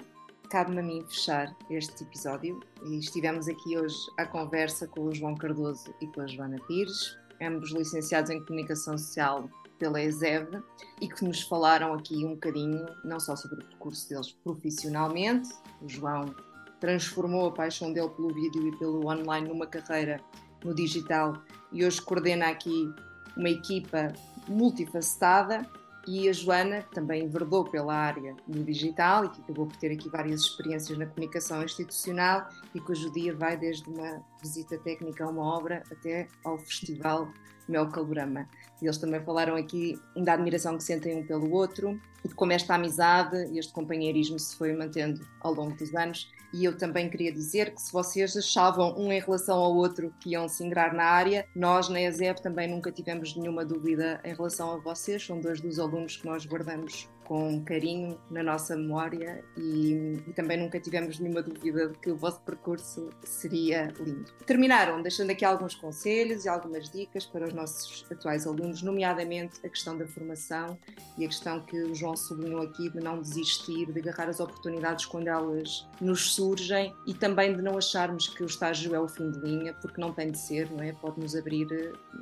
Cabe-me 0.51 0.81
a 0.81 0.83
mim 0.83 1.05
fechar 1.09 1.57
este 1.71 2.03
episódio 2.03 2.59
e 2.85 2.99
estivemos 2.99 3.47
aqui 3.47 3.79
hoje 3.79 3.97
à 4.19 4.27
conversa 4.27 4.87
com 4.89 5.03
o 5.03 5.15
João 5.15 5.37
Cardoso 5.37 5.95
e 6.01 6.09
com 6.09 6.23
a 6.23 6.27
Joana 6.27 6.57
Pires, 6.67 7.17
ambos 7.41 7.71
licenciados 7.71 8.31
em 8.33 8.45
Comunicação 8.45 8.99
Social 8.99 9.49
pela 9.79 10.03
ESEV 10.03 10.61
e 11.01 11.09
que 11.09 11.25
nos 11.25 11.43
falaram 11.43 11.95
aqui 11.95 12.25
um 12.25 12.35
bocadinho, 12.35 12.85
não 13.05 13.21
só 13.21 13.37
sobre 13.37 13.63
o 13.63 13.65
percurso 13.65 14.09
deles 14.09 14.33
profissionalmente, 14.45 15.49
o 15.81 15.89
João 15.89 16.35
transformou 16.81 17.49
a 17.49 17.53
paixão 17.53 17.93
dele 17.93 18.09
pelo 18.09 18.33
vídeo 18.33 18.69
e 18.69 18.77
pelo 18.77 19.07
online 19.07 19.49
numa 19.49 19.67
carreira 19.67 20.21
no 20.65 20.75
digital 20.75 21.35
e 21.73 21.85
hoje 21.85 22.01
coordena 22.03 22.49
aqui 22.49 22.93
uma 23.37 23.49
equipa 23.49 24.13
multifacetada 24.49 25.67
e 26.09 26.29
a 26.29 26.33
Joana, 26.33 26.83
que 26.83 26.95
também 26.95 27.25
enverdou 27.25 27.65
pela 27.65 27.95
área 27.95 28.35
do 28.47 28.65
digital 28.65 29.27
e 29.27 29.29
que 29.29 29.41
acabou 29.43 29.67
por 29.67 29.77
ter 29.77 29.93
aqui 29.93 30.09
várias 30.09 30.41
experiências 30.41 30.97
na 30.99 31.07
comunicação 31.07 31.63
institucional 31.63 32.49
e 32.75 32.81
cujo 32.81 33.13
dia 33.13 33.35
vai 33.35 33.57
desde 33.57 33.89
uma 33.89 34.23
visita 34.43 34.79
técnica 34.79 35.25
a 35.25 35.29
uma 35.29 35.43
obra 35.43 35.83
até 35.91 36.27
ao 36.45 36.59
festival 36.59 37.31
Mel 37.69 37.89
Calorama. 37.89 38.49
E 38.81 38.87
eles 38.87 38.99
também 38.99 39.23
falaram 39.23 39.57
aqui 39.57 40.01
da 40.17 40.33
admiração 40.33 40.77
que 40.77 40.83
sentem 40.83 41.17
um 41.17 41.27
pelo 41.27 41.53
outro 41.53 42.01
e 42.25 42.29
de 42.29 42.35
como 42.35 42.53
esta 42.53 42.75
amizade 42.75 43.37
e 43.53 43.59
este 43.59 43.73
companheirismo 43.73 44.39
se 44.39 44.57
foi 44.57 44.73
mantendo 44.73 45.21
ao 45.41 45.53
longo 45.53 45.77
dos 45.77 45.95
anos 45.95 46.31
e 46.53 46.65
eu 46.65 46.77
também 46.77 47.09
queria 47.09 47.33
dizer 47.33 47.75
que 47.75 47.81
se 47.81 47.93
vocês 47.93 48.37
achavam 48.37 48.95
um 48.99 49.13
em 49.13 49.21
relação 49.21 49.59
ao 49.59 49.75
outro 49.75 50.13
que 50.21 50.31
iam 50.31 50.49
se 50.49 50.65
ingrar 50.65 50.93
na 50.93 51.05
área, 51.05 51.47
nós 51.55 51.89
na 51.89 52.01
ESEP 52.01 52.43
também 52.43 52.69
nunca 52.69 52.91
tivemos 52.91 53.37
nenhuma 53.37 53.65
dúvida 53.65 54.21
em 54.25 54.35
relação 54.35 54.73
a 54.73 54.77
vocês, 54.79 55.25
são 55.25 55.41
dois 55.41 55.61
dos 55.61 55.79
alunos 55.79 56.17
que 56.17 56.27
nós 56.27 56.45
guardamos 56.45 57.09
com 57.31 57.63
carinho 57.63 58.19
na 58.29 58.43
nossa 58.43 58.77
memória 58.77 59.45
e, 59.57 60.21
e, 60.27 60.33
também 60.33 60.59
nunca 60.59 60.81
tivemos 60.81 61.21
nenhuma 61.21 61.41
dúvida 61.41 61.87
de 61.87 61.97
que 62.01 62.11
o 62.11 62.17
vosso 62.17 62.41
percurso 62.41 63.09
seria 63.23 63.95
lindo. 64.01 64.33
Terminaram 64.45 65.01
deixando 65.01 65.31
aqui 65.31 65.45
alguns 65.45 65.77
conselhos 65.77 66.45
e 66.45 66.49
algumas 66.49 66.91
dicas 66.91 67.25
para 67.25 67.47
os 67.47 67.55
nossos 67.55 68.05
atuais 68.11 68.49
alunos, 68.49 68.83
nomeadamente 68.83 69.61
a 69.65 69.69
questão 69.69 69.97
da 69.97 70.09
formação 70.09 70.77
e 71.17 71.25
a 71.25 71.29
questão 71.29 71.61
que 71.61 71.81
o 71.81 71.95
João 71.95 72.17
sublinhou 72.17 72.63
aqui 72.63 72.91
de 72.91 72.99
não 72.99 73.23
desistir, 73.23 73.93
de 73.93 74.01
agarrar 74.01 74.29
as 74.29 74.41
oportunidades 74.41 75.07
quando 75.07 75.29
elas 75.29 75.87
nos 76.01 76.35
surgem 76.35 76.93
e 77.07 77.15
também 77.15 77.55
de 77.55 77.63
não 77.63 77.79
acharmos 77.79 78.27
que 78.27 78.43
o 78.43 78.47
estágio 78.47 78.93
é 78.93 78.99
o 78.99 79.07
fim 79.07 79.31
de 79.31 79.39
linha, 79.39 79.73
porque 79.75 80.01
não 80.01 80.13
tem 80.13 80.33
de 80.33 80.39
ser, 80.39 80.69
não 80.69 80.83
é? 80.83 80.93
Pode 80.95 81.21
nos 81.21 81.37
abrir 81.37 81.69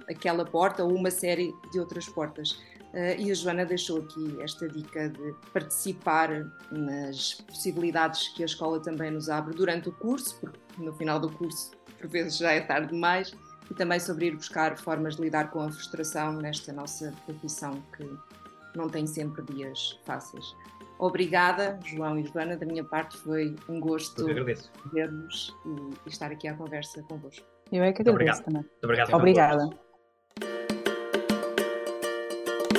aquela 0.07 0.44
porta 0.44 0.85
ou 0.85 0.94
uma 0.94 1.11
série 1.11 1.51
de 1.73 1.81
outras 1.81 2.07
portas. 2.11 2.61
Uh, 2.94 3.20
e 3.20 3.31
a 3.31 3.35
Joana 3.35 3.66
deixou 3.66 3.98
aqui 3.98 4.37
esta 4.40 4.68
dica 4.68 5.11
de 5.11 5.35
participar 5.53 6.31
nas 6.70 7.35
possibilidades 7.35 8.29
que 8.29 8.42
a 8.42 8.46
escola 8.46 8.81
também 8.81 9.11
nos 9.11 9.29
abre 9.29 9.55
durante 9.55 9.88
o 9.90 9.92
curso, 9.92 10.38
porque 10.40 10.59
no 10.79 10.92
final 10.94 11.20
do 11.20 11.31
curso, 11.31 11.72
por 11.98 12.09
vezes, 12.09 12.38
já 12.38 12.53
é 12.53 12.61
tarde 12.61 12.88
demais, 12.92 13.35
e 13.70 13.74
também 13.74 14.01
sobre 14.01 14.27
ir 14.27 14.37
buscar 14.37 14.79
formas 14.79 15.16
de 15.16 15.22
lidar 15.22 15.51
com 15.51 15.61
a 15.61 15.70
frustração 15.70 16.33
nesta 16.33 16.72
nossa 16.72 17.12
profissão 17.27 17.83
que 17.96 18.11
não 18.74 18.88
tem 18.88 19.07
sempre 19.07 19.42
dias 19.53 20.01
fáceis. 20.05 20.44
Obrigada, 20.98 21.79
João 21.85 22.18
e 22.18 22.27
Joana. 22.27 22.57
Da 22.57 22.66
minha 22.66 22.83
parte, 22.83 23.16
foi 23.18 23.55
um 23.68 23.79
gosto 23.79 24.27
ver-vos 24.92 25.55
e, 26.05 26.09
estar 26.09 26.31
aqui 26.33 26.48
à 26.48 26.55
conversa 26.55 27.03
convosco. 27.03 27.46
Eu 27.70 27.83
é 27.83 27.92
que 27.92 28.03
agradeço 28.03 28.42
também. 28.42 28.62
Muito 28.62 28.85
obrigado. 28.85 29.14
Obrigada. 29.14 29.88